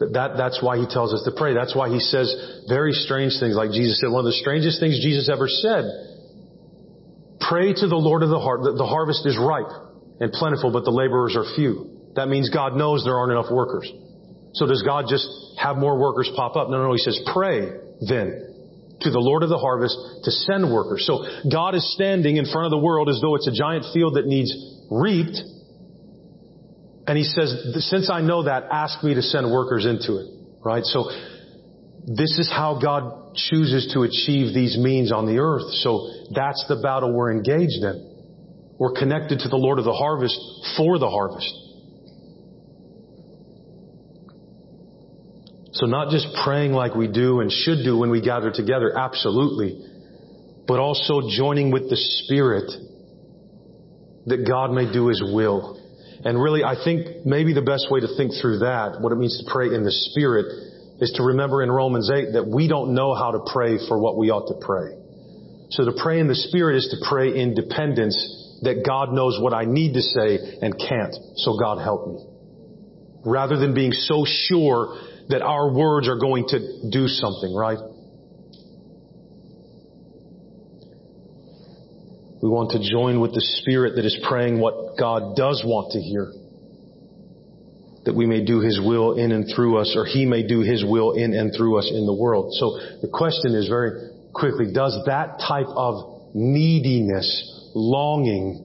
[0.00, 1.54] That, that's why he tells us to pray.
[1.54, 4.10] That's why he says very strange things like Jesus said.
[4.10, 5.84] One of the strangest things Jesus ever said.
[7.40, 8.62] Pray to the Lord of the heart.
[8.62, 9.70] The, the harvest is ripe
[10.20, 12.10] and plentiful, but the laborers are few.
[12.16, 13.90] That means God knows there aren't enough workers.
[14.54, 16.70] So does God just have more workers pop up?
[16.70, 16.92] No, no, no.
[16.92, 18.49] He says, pray then
[19.00, 21.06] to the Lord of the harvest to send workers.
[21.06, 24.16] So God is standing in front of the world as though it's a giant field
[24.16, 24.52] that needs
[24.90, 25.40] reaped.
[27.06, 30.26] And he says, since I know that, ask me to send workers into it.
[30.62, 30.84] Right?
[30.84, 31.10] So
[32.06, 35.72] this is how God chooses to achieve these means on the earth.
[35.80, 38.06] So that's the battle we're engaged in.
[38.78, 40.36] We're connected to the Lord of the harvest
[40.76, 41.52] for the harvest.
[45.80, 49.80] So not just praying like we do and should do when we gather together, absolutely,
[50.68, 52.70] but also joining with the Spirit
[54.26, 55.80] that God may do His will.
[56.22, 59.42] And really, I think maybe the best way to think through that, what it means
[59.42, 60.44] to pray in the Spirit,
[61.00, 64.18] is to remember in Romans 8 that we don't know how to pray for what
[64.18, 64.92] we ought to pray.
[65.70, 68.20] So to pray in the Spirit is to pray in dependence
[68.60, 72.26] that God knows what I need to say and can't, so God help me.
[73.24, 74.98] Rather than being so sure
[75.30, 76.58] that our words are going to
[76.90, 77.78] do something, right?
[82.42, 86.00] We want to join with the Spirit that is praying what God does want to
[86.00, 86.32] hear.
[88.06, 90.84] That we may do His will in and through us, or He may do His
[90.84, 92.54] will in and through us in the world.
[92.54, 98.64] So the question is very quickly, does that type of neediness, longing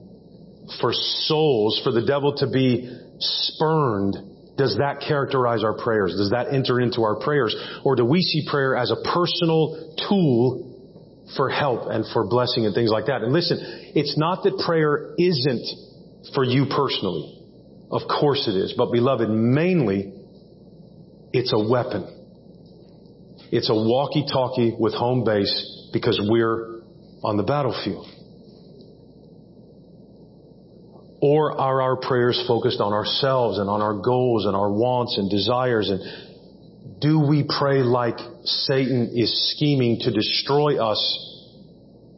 [0.79, 4.15] for souls, for the devil to be spurned,
[4.57, 6.15] does that characterize our prayers?
[6.17, 7.55] Does that enter into our prayers?
[7.83, 10.71] Or do we see prayer as a personal tool
[11.35, 13.21] for help and for blessing and things like that?
[13.21, 13.57] And listen,
[13.95, 17.41] it's not that prayer isn't for you personally.
[17.91, 18.73] Of course it is.
[18.77, 20.13] But beloved, mainly,
[21.33, 22.11] it's a weapon.
[23.51, 26.81] It's a walkie-talkie with home base because we're
[27.23, 28.07] on the battlefield.
[31.25, 35.27] Or are our prayers focused on ourselves and on our goals and our wants and
[35.27, 35.89] desires?
[35.89, 41.01] And do we pray like Satan is scheming to destroy us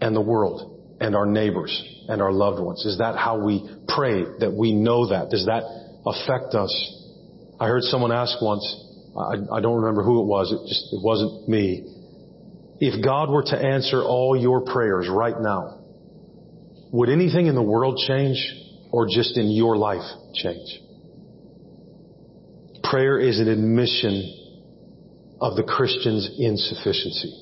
[0.01, 1.71] and the world and our neighbors
[2.09, 2.85] and our loved ones?
[2.85, 4.25] Is that how we pray?
[4.39, 5.29] That we know that?
[5.29, 5.63] Does that
[6.05, 6.73] affect us?
[7.61, 8.65] I heard someone ask once,
[9.17, 11.95] I, I don't remember who it was, it just, it wasn't me.
[12.81, 15.79] If God were to answer all your prayers right now,
[16.91, 18.65] would anything in the world change?
[18.91, 20.81] Or just in your life change.
[22.83, 24.33] Prayer is an admission
[25.41, 27.33] of the Christian's insufficiency.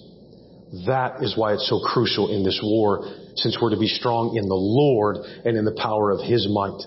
[0.88, 4.48] That is why it's so crucial in this war, since we're to be strong in
[4.48, 6.82] the Lord and in the power of His might.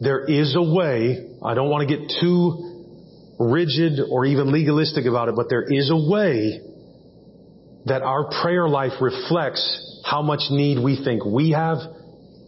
[0.00, 2.66] There is a way, I don't want to get too
[3.38, 6.60] rigid or even legalistic about it, but there is a way
[7.86, 11.78] that our prayer life reflects how much need we think we have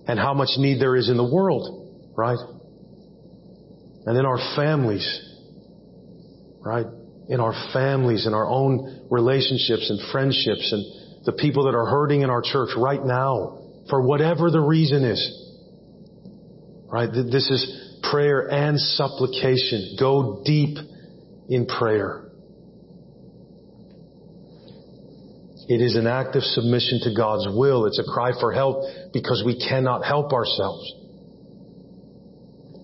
[0.06, 2.38] and how much need there is in the world, right?
[4.06, 5.06] And in our families,
[6.60, 6.86] right?
[7.28, 12.22] In our families, in our own relationships and friendships and the people that are hurting
[12.22, 13.58] in our church right now
[13.88, 15.38] for whatever the reason is.
[16.86, 17.08] Right?
[17.12, 19.96] This is prayer and supplication.
[19.98, 20.76] Go deep
[21.48, 22.21] in prayer.
[25.68, 27.86] It is an act of submission to God's will.
[27.86, 30.92] It's a cry for help because we cannot help ourselves.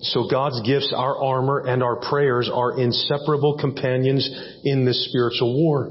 [0.01, 4.29] So God's gifts, our armor, and our prayers are inseparable companions
[4.64, 5.91] in this spiritual war.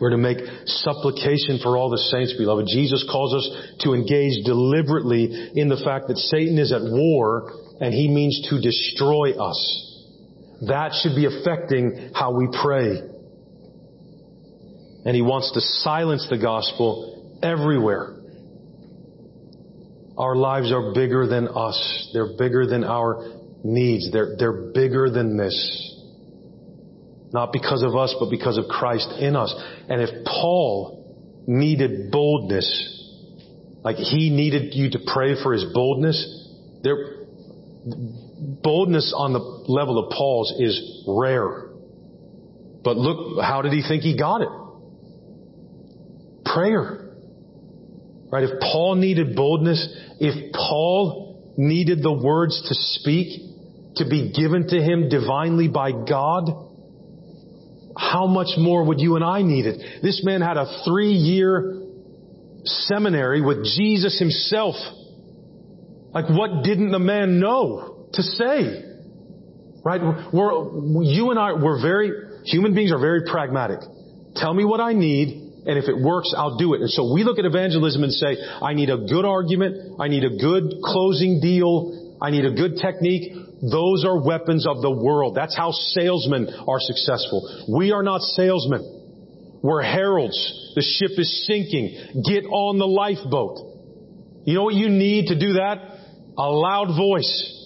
[0.00, 2.66] We're to make supplication for all the saints, beloved.
[2.66, 7.92] Jesus calls us to engage deliberately in the fact that Satan is at war and
[7.92, 9.60] he means to destroy us.
[10.68, 13.13] That should be affecting how we pray.
[15.04, 18.16] And he wants to silence the gospel everywhere.
[20.16, 22.10] Our lives are bigger than us.
[22.12, 23.26] They're bigger than our
[23.64, 24.10] needs.
[24.12, 25.90] They're, they're bigger than this.
[27.32, 29.52] Not because of us, but because of Christ in us.
[29.88, 32.90] And if Paul needed boldness,
[33.82, 36.48] like he needed you to pray for his boldness,
[36.82, 37.26] there,
[38.62, 41.70] boldness on the level of Paul's is rare.
[42.84, 44.48] But look, how did he think he got it?
[46.54, 47.10] Prayer.
[48.30, 48.44] Right?
[48.44, 49.86] If Paul needed boldness,
[50.20, 53.40] if Paul needed the words to speak,
[53.96, 56.50] to be given to him divinely by God,
[57.96, 60.02] how much more would you and I need it?
[60.02, 61.82] This man had a three year
[62.64, 64.74] seminary with Jesus himself.
[66.12, 68.82] Like what didn't the man know to say?
[69.84, 70.00] Right?
[70.32, 72.10] We're, you and I, we're very,
[72.46, 73.80] human beings are very pragmatic.
[74.34, 76.80] Tell me what I need, and if it works, I'll do it.
[76.82, 80.24] And so we look at evangelism and say, I need a good argument, I need
[80.24, 83.32] a good closing deal, I need a good technique.
[83.62, 85.34] Those are weapons of the world.
[85.34, 87.66] That's how salesmen are successful.
[87.74, 89.60] We are not salesmen.
[89.62, 90.36] We're heralds.
[90.74, 92.22] The ship is sinking.
[92.28, 94.44] Get on the lifeboat.
[94.44, 95.78] You know what you need to do that?
[96.36, 97.63] A loud voice.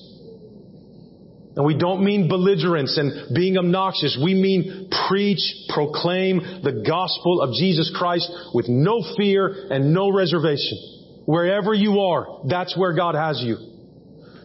[1.59, 4.17] And we don't mean belligerence and being obnoxious.
[4.23, 5.43] We mean preach,
[5.75, 10.79] proclaim the gospel of Jesus Christ with no fear and no reservation.
[11.27, 13.59] Wherever you are, that's where God has you.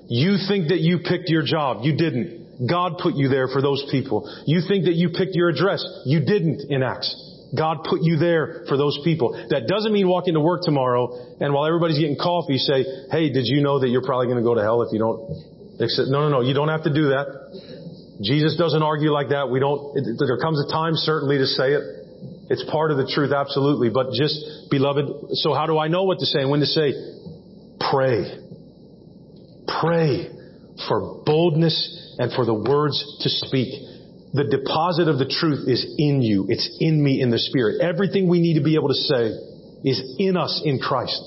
[0.10, 1.86] You think that you picked your job.
[1.86, 2.68] You didn't.
[2.68, 4.26] God put you there for those people.
[4.48, 5.86] You think that you picked your address.
[6.06, 7.14] You didn't in Acts.
[7.56, 9.38] God put you there for those people.
[9.52, 13.46] That doesn't mean walk into work tomorrow and while everybody's getting coffee say, hey, did
[13.46, 16.10] you know that you're probably going to go to hell if you don't accept?
[16.10, 16.42] No, no, no.
[16.42, 18.20] You don't have to do that.
[18.22, 19.50] Jesus doesn't argue like that.
[19.50, 21.84] We don't, it, there comes a time certainly to say it.
[22.50, 23.90] It's part of the truth, absolutely.
[23.90, 24.36] But just,
[24.70, 26.94] beloved, so how do I know what to say and when to say?
[27.92, 28.40] Pray.
[29.82, 30.30] Pray
[30.88, 33.74] for boldness and for the words to speak
[34.34, 36.48] the deposit of the truth is in you.
[36.50, 37.82] It's in me in the Spirit.
[37.82, 39.30] Everything we need to be able to say
[39.86, 41.22] is in us in Christ.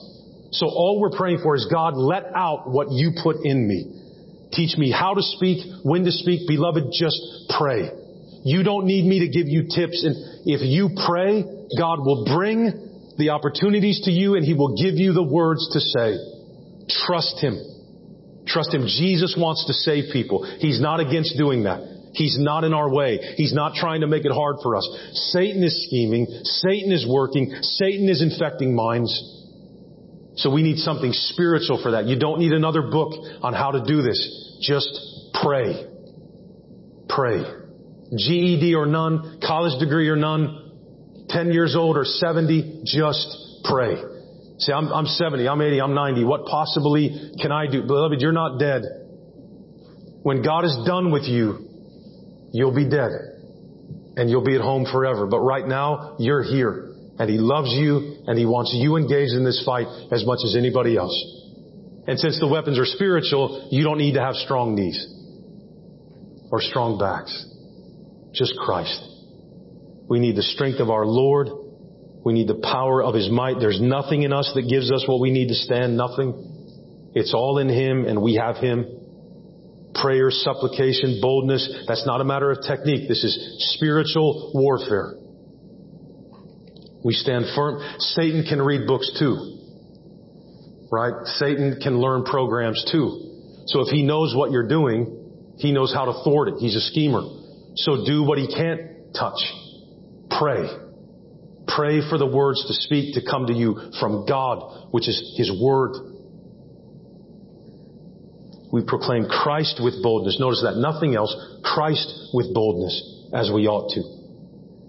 [0.51, 3.95] So all we're praying for is God, let out what you put in me.
[4.57, 6.49] Teach me how to speak, when to speak.
[6.49, 7.21] Beloved, just
[7.59, 7.91] pray.
[8.43, 10.03] You don't need me to give you tips.
[10.03, 11.45] And if you pray,
[11.77, 15.81] God will bring the opportunities to you and He will give you the words to
[15.81, 16.17] say.
[16.89, 17.59] Trust Him.
[18.47, 18.87] Trust Him.
[18.87, 20.45] Jesus wants to save people.
[20.59, 21.81] He's not against doing that.
[22.15, 23.19] He's not in our way.
[23.37, 24.89] He's not trying to make it hard for us.
[25.33, 26.27] Satan is scheming.
[26.45, 27.53] Satan is working.
[27.61, 29.13] Satan is infecting minds.
[30.37, 32.07] So we need something spiritual for that.
[32.07, 34.45] You don't need another book on how to do this.
[34.61, 34.89] Just
[35.43, 35.87] pray.
[37.09, 37.43] Pray.
[38.17, 40.67] GED or none, college degree or none,
[41.29, 43.97] 10 years old or 70, just pray.
[44.59, 46.25] See, I'm, I'm 70, I'm 80, I'm 90.
[46.25, 47.83] What possibly can I do?
[47.83, 48.83] Beloved, you're not dead.
[50.23, 51.69] When God is done with you,
[52.53, 53.11] you'll be dead
[54.17, 55.27] and you'll be at home forever.
[55.27, 59.45] But right now, you're here and He loves you and He wants you engaged in
[59.45, 61.36] this fight as much as anybody else.
[62.07, 65.07] And since the weapons are spiritual, you don't need to have strong knees
[66.51, 67.33] or strong backs.
[68.33, 69.03] Just Christ.
[70.09, 71.49] We need the strength of our Lord.
[72.25, 73.59] We need the power of His might.
[73.59, 75.97] There's nothing in us that gives us what we need to stand.
[75.97, 77.11] Nothing.
[77.15, 78.87] It's all in Him and we have Him
[80.01, 81.85] prayer, supplication, boldness.
[81.89, 83.09] That's not a matter of technique.
[83.09, 85.15] This is spiritual warfare.
[87.05, 87.81] We stand firm.
[87.99, 89.56] Satan can read books too.
[90.91, 91.26] Right?
[91.26, 93.64] Satan can learn programs too.
[93.66, 96.55] So if he knows what you're doing, he knows how to thwart it.
[96.59, 97.22] He's a schemer.
[97.76, 99.41] So do what he can't touch.
[100.30, 100.68] Pray.
[101.66, 105.51] Pray for the words to speak to come to you from God, which is His
[105.61, 105.93] Word.
[108.72, 110.39] We proclaim Christ with boldness.
[110.39, 110.76] Notice that.
[110.76, 111.34] Nothing else.
[111.64, 114.03] Christ with boldness as we ought to.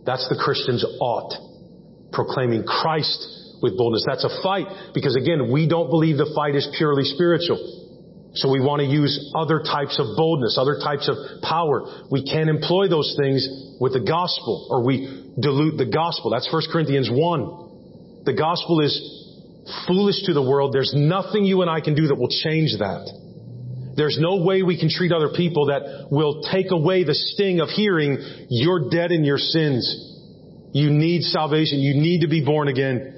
[0.05, 1.33] That's the Christian's ought.
[2.11, 4.05] Proclaiming Christ with boldness.
[4.05, 7.57] That's a fight because again, we don't believe the fight is purely spiritual.
[8.35, 12.05] So we want to use other types of boldness, other types of power.
[12.11, 13.47] We can't employ those things
[13.79, 16.29] with the gospel or we dilute the gospel.
[16.29, 18.25] That's 1 Corinthians 1.
[18.25, 18.93] The gospel is
[19.87, 20.73] foolish to the world.
[20.73, 23.09] There's nothing you and I can do that will change that.
[23.95, 27.69] There's no way we can treat other people that will take away the sting of
[27.69, 29.89] hearing, you're dead in your sins.
[30.71, 31.79] You need salvation.
[31.79, 33.16] You need to be born again.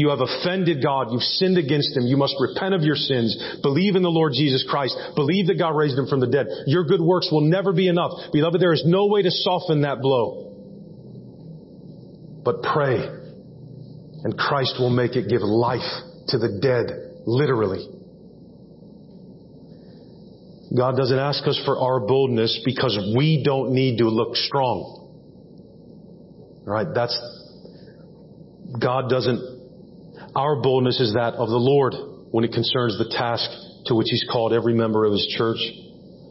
[0.00, 1.12] You have offended God.
[1.12, 2.06] You've sinned against Him.
[2.06, 3.36] You must repent of your sins.
[3.62, 4.96] Believe in the Lord Jesus Christ.
[5.14, 6.46] Believe that God raised Him from the dead.
[6.64, 8.12] Your good works will never be enough.
[8.32, 10.46] Beloved, there is no way to soften that blow.
[12.44, 12.96] but pray
[14.22, 15.90] and Christ will make it give life
[16.28, 17.86] to the dead, literally.
[20.76, 24.96] God doesn't ask us for our boldness because we don't need to look strong.
[26.64, 26.86] Right?
[26.94, 27.18] That's,
[28.80, 29.49] God doesn't,
[30.34, 31.94] our boldness is that of the Lord
[32.30, 33.50] when it concerns the task
[33.86, 35.58] to which He's called every member of His church.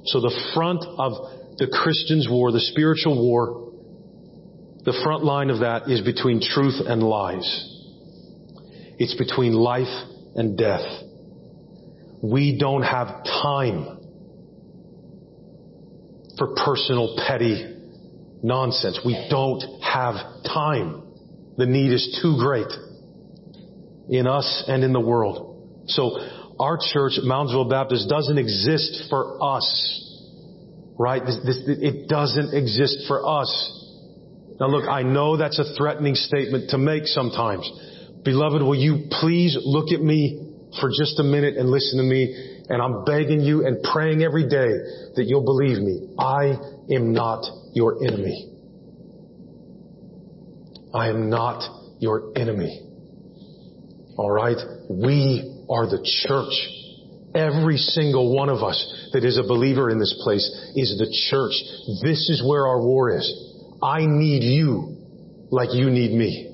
[0.06, 3.74] So the front of the Christian's war, the spiritual war,
[4.86, 7.66] the front line of that is between truth and lies.
[8.98, 10.86] It's between life and death.
[12.22, 13.98] We don't have time
[16.38, 17.76] for personal petty
[18.42, 19.00] nonsense.
[19.06, 21.04] We don't have time.
[21.58, 22.68] The need is too great
[24.10, 25.86] in us and in the world.
[25.88, 26.20] So
[26.60, 30.06] our church Moundsville Baptist doesn't exist for us.
[30.98, 31.24] Right?
[31.26, 33.50] This, this, it doesn't exist for us.
[34.60, 37.70] Now look, I know that's a threatening statement to make sometimes.
[38.24, 40.50] Beloved, will you please look at me
[40.82, 44.48] for just a minute and listen to me and I'm begging you and praying every
[44.48, 44.70] day
[45.16, 46.14] that you'll believe me.
[46.20, 46.56] I
[46.94, 47.44] am not
[47.74, 48.48] your enemy.
[50.94, 51.64] I am not
[52.00, 52.89] your enemy.
[54.20, 54.58] Alright?
[54.90, 56.52] We are the church.
[57.34, 58.76] Every single one of us
[59.14, 60.44] that is a believer in this place
[60.76, 61.56] is the church.
[62.04, 63.24] This is where our war is.
[63.82, 64.98] I need you
[65.52, 66.52] like you need me.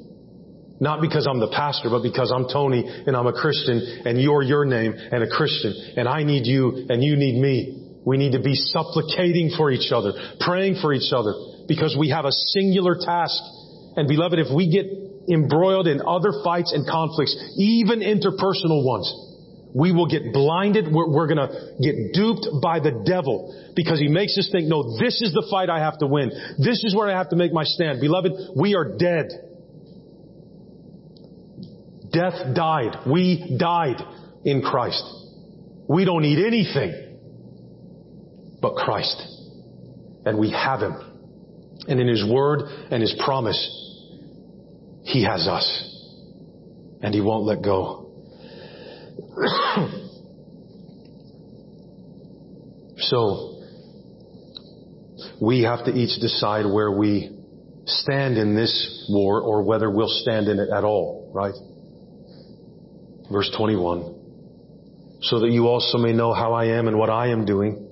[0.80, 4.43] Not because I'm the pastor, but because I'm Tony and I'm a Christian and you're
[4.43, 7.82] your name and a Christian and I need you and you need me.
[8.05, 11.34] We need to be supplicating for each other, praying for each other
[11.68, 13.41] because we have a singular task.
[13.95, 14.86] And beloved, if we get
[15.30, 19.13] embroiled in other fights and conflicts, even interpersonal ones,
[19.73, 20.86] we will get blinded.
[20.91, 21.49] We're, we're going to
[21.82, 25.69] get duped by the devil because he makes us think, no, this is the fight
[25.69, 26.32] I have to win.
[26.57, 27.99] This is where I have to make my stand.
[27.99, 29.28] Beloved, we are dead.
[32.11, 32.99] Death died.
[33.05, 34.01] We died
[34.45, 35.03] in Christ.
[35.89, 37.17] We don't need anything
[38.61, 39.21] but Christ.
[40.26, 40.95] And we have Him.
[41.88, 42.61] And in His Word
[42.91, 43.84] and His promise,
[45.06, 45.66] He has us.
[47.01, 48.12] And He won't let go.
[52.97, 53.62] so,
[55.39, 57.32] we have to each decide where we
[57.86, 61.53] stand in this war or whether we'll stand in it at all, right?
[63.32, 64.14] Verse 21.
[65.22, 67.84] So that you also may know how I am and what I am doing.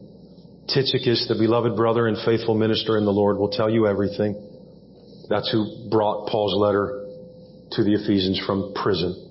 [0.68, 4.34] Tychicus, the beloved brother and faithful minister in the Lord, will tell you everything.
[5.30, 7.03] That's who brought Paul's letter
[7.76, 9.30] to the Ephesians from prison.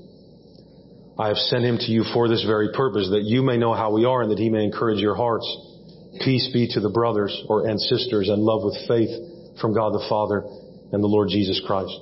[1.19, 3.93] I have sent him to you for this very purpose, that you may know how
[3.93, 5.47] we are and that he may encourage your hearts.
[6.25, 9.11] Peace be to the brothers or and sisters and love with faith
[9.61, 10.43] from God the Father
[10.93, 11.93] and the Lord Jesus Christ.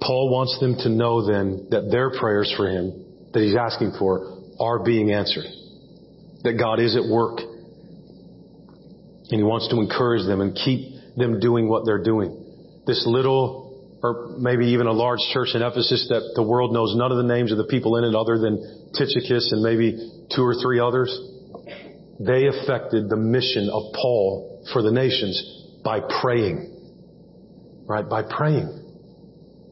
[0.00, 4.38] Paul wants them to know then that their prayers for him that he's asking for
[4.58, 5.44] are being answered.
[6.42, 7.38] That God is at work.
[9.30, 12.82] And he wants to encourage them and keep them doing what they're doing.
[12.86, 13.59] This little,
[14.02, 17.28] or maybe even a large church in Ephesus that the world knows none of the
[17.28, 18.56] names of the people in it other than
[18.96, 19.92] Tychicus and maybe
[20.34, 21.10] two or three others.
[22.18, 25.36] They affected the mission of Paul for the nations
[25.84, 26.76] by praying.
[27.86, 28.08] Right?
[28.08, 28.76] By praying.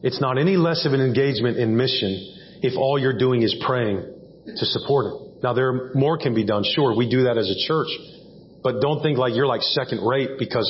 [0.03, 3.97] It's not any less of an engagement in mission if all you're doing is praying
[4.45, 5.43] to support it.
[5.43, 6.95] Now there more can be done, sure.
[6.95, 7.87] We do that as a church.
[8.61, 10.67] But don't think like you're like second rate because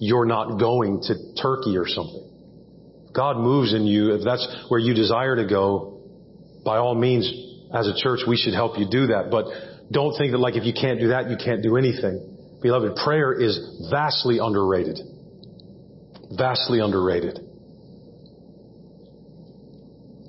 [0.00, 2.29] you're not going to Turkey or something.
[3.12, 4.14] God moves in you.
[4.14, 6.00] If that's where you desire to go,
[6.64, 7.30] by all means,
[7.74, 9.30] as a church, we should help you do that.
[9.30, 9.46] But
[9.90, 12.58] don't think that like if you can't do that, you can't do anything.
[12.62, 14.98] Beloved, prayer is vastly underrated.
[16.36, 17.38] Vastly underrated.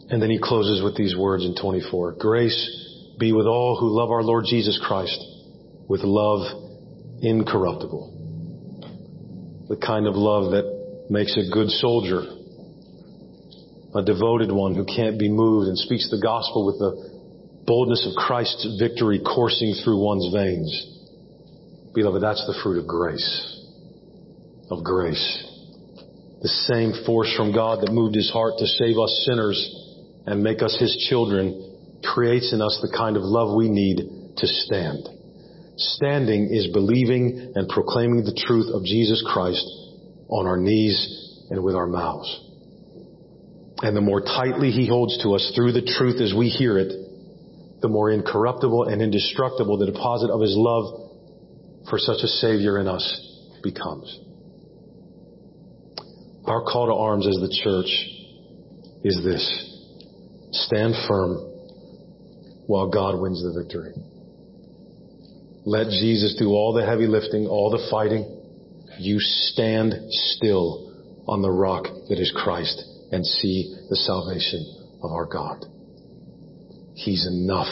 [0.09, 2.13] And then he closes with these words in 24.
[2.19, 5.23] Grace be with all who love our Lord Jesus Christ
[5.87, 6.41] with love
[7.21, 8.17] incorruptible.
[9.69, 12.23] The kind of love that makes a good soldier,
[13.95, 18.15] a devoted one who can't be moved and speaks the gospel with the boldness of
[18.15, 20.71] Christ's victory coursing through one's veins.
[21.93, 23.27] Beloved, that's the fruit of grace.
[24.69, 25.47] Of grace.
[26.41, 29.59] The same force from God that moved his heart to save us sinners
[30.25, 33.97] and make us His children creates in us the kind of love we need
[34.37, 35.07] to stand.
[35.77, 39.65] Standing is believing and proclaiming the truth of Jesus Christ
[40.27, 42.50] on our knees and with our mouths.
[43.81, 46.93] And the more tightly He holds to us through the truth as we hear it,
[47.81, 52.87] the more incorruptible and indestructible the deposit of His love for such a Savior in
[52.87, 53.03] us
[53.63, 54.19] becomes.
[56.45, 57.89] Our call to arms as the church
[59.03, 59.43] is this.
[60.51, 61.37] Stand firm
[62.67, 63.93] while God wins the victory.
[65.65, 68.41] Let Jesus do all the heavy lifting, all the fighting.
[68.99, 74.65] You stand still on the rock that is Christ and see the salvation
[75.03, 75.65] of our God.
[76.95, 77.67] He's enough.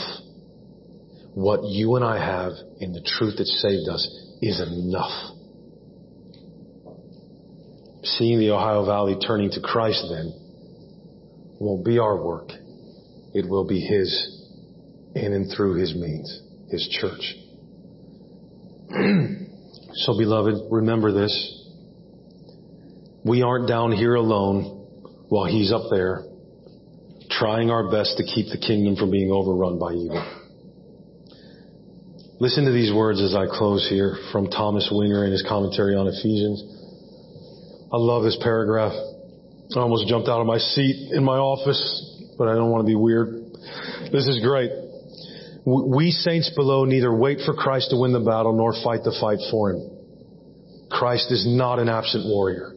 [1.33, 4.05] What you and I have in the truth that saved us
[4.41, 5.35] is enough.
[8.03, 10.33] Seeing the Ohio Valley turning to Christ then
[11.59, 12.49] won't be our work.
[13.33, 14.35] It will be His
[15.15, 17.35] in and through His means, His church.
[19.93, 21.55] so beloved, remember this.
[23.23, 24.78] We aren't down here alone
[25.30, 26.23] while He's up there
[27.30, 30.19] trying our best to keep the kingdom from being overrun by evil.
[32.39, 36.07] Listen to these words as I close here from Thomas Winger in his commentary on
[36.07, 36.63] Ephesians.
[37.91, 38.93] I love this paragraph.
[39.75, 41.77] I almost jumped out of my seat in my office,
[42.38, 43.27] but I don't want to be weird.
[44.11, 44.71] This is great.
[45.65, 49.39] We saints below neither wait for Christ to win the battle nor fight the fight
[49.51, 49.91] for him.
[50.89, 52.73] Christ is not an absent warrior.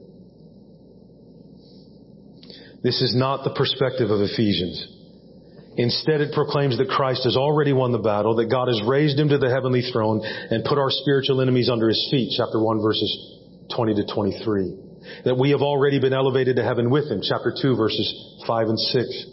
[2.83, 4.99] This is not the perspective of Ephesians.
[5.76, 9.30] Instead, it proclaims that Christ has already won the battle, that God has raised him
[9.30, 13.09] to the heavenly throne and put our spiritual enemies under his feet, chapter 1 verses
[13.74, 14.74] 20 to 23.
[15.24, 18.78] That we have already been elevated to heaven with him, chapter 2 verses 5 and
[18.78, 19.26] 6.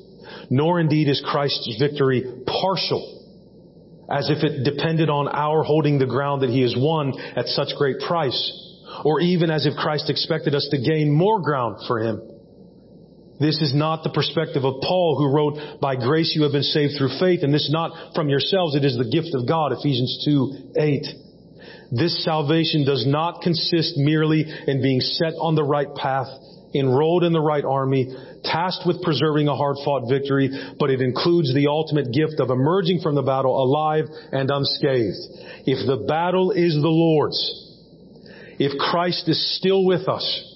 [0.49, 3.03] Nor indeed is Christ's victory partial,
[4.09, 7.69] as if it depended on our holding the ground that he has won at such
[7.77, 8.39] great price,
[9.03, 12.21] or even as if Christ expected us to gain more ground for him.
[13.39, 16.93] This is not the perspective of Paul who wrote, by grace you have been saved
[16.97, 20.23] through faith, and this is not from yourselves, it is the gift of God, Ephesians
[20.25, 21.07] 2, 8.
[21.91, 26.27] This salvation does not consist merely in being set on the right path,
[26.75, 28.13] enrolled in the right army,
[28.43, 33.15] tasked with preserving a hard-fought victory, but it includes the ultimate gift of emerging from
[33.15, 35.17] the battle alive and unscathed.
[35.65, 37.39] If the battle is the Lord's,
[38.59, 40.48] if Christ is still with us,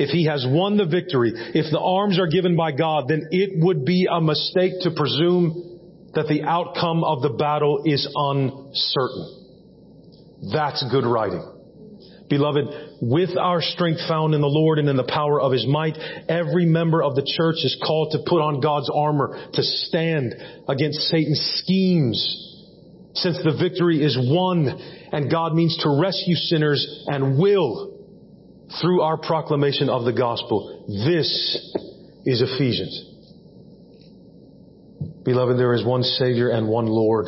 [0.00, 3.50] if he has won the victory, if the arms are given by God, then it
[3.62, 5.78] would be a mistake to presume
[6.14, 9.40] that the outcome of the battle is uncertain.
[10.54, 11.44] That's good writing.
[12.30, 12.64] Beloved,
[13.02, 15.98] with our strength found in the Lord and in the power of His might,
[16.28, 20.34] every member of the church is called to put on God's armor to stand
[20.66, 22.16] against Satan's schemes.
[23.14, 24.66] Since the victory is won
[25.12, 27.89] and God means to rescue sinners and will
[28.78, 30.84] through our proclamation of the gospel.
[30.86, 31.26] This
[32.24, 33.06] is Ephesians.
[35.24, 37.26] Beloved, there is one Savior and one Lord.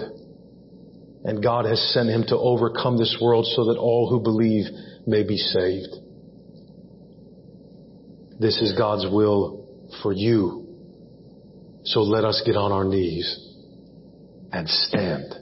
[1.25, 4.67] And God has sent him to overcome this world so that all who believe
[5.07, 5.95] may be saved.
[8.41, 9.69] This is God's will
[10.03, 10.67] for you.
[11.85, 13.55] So let us get on our knees
[14.53, 15.35] and stand.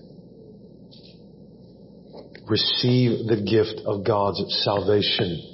[2.47, 5.50] Receive the gift of God's salvation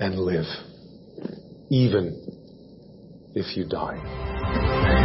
[0.00, 0.46] and live,
[1.70, 2.16] even
[3.34, 4.99] if you die.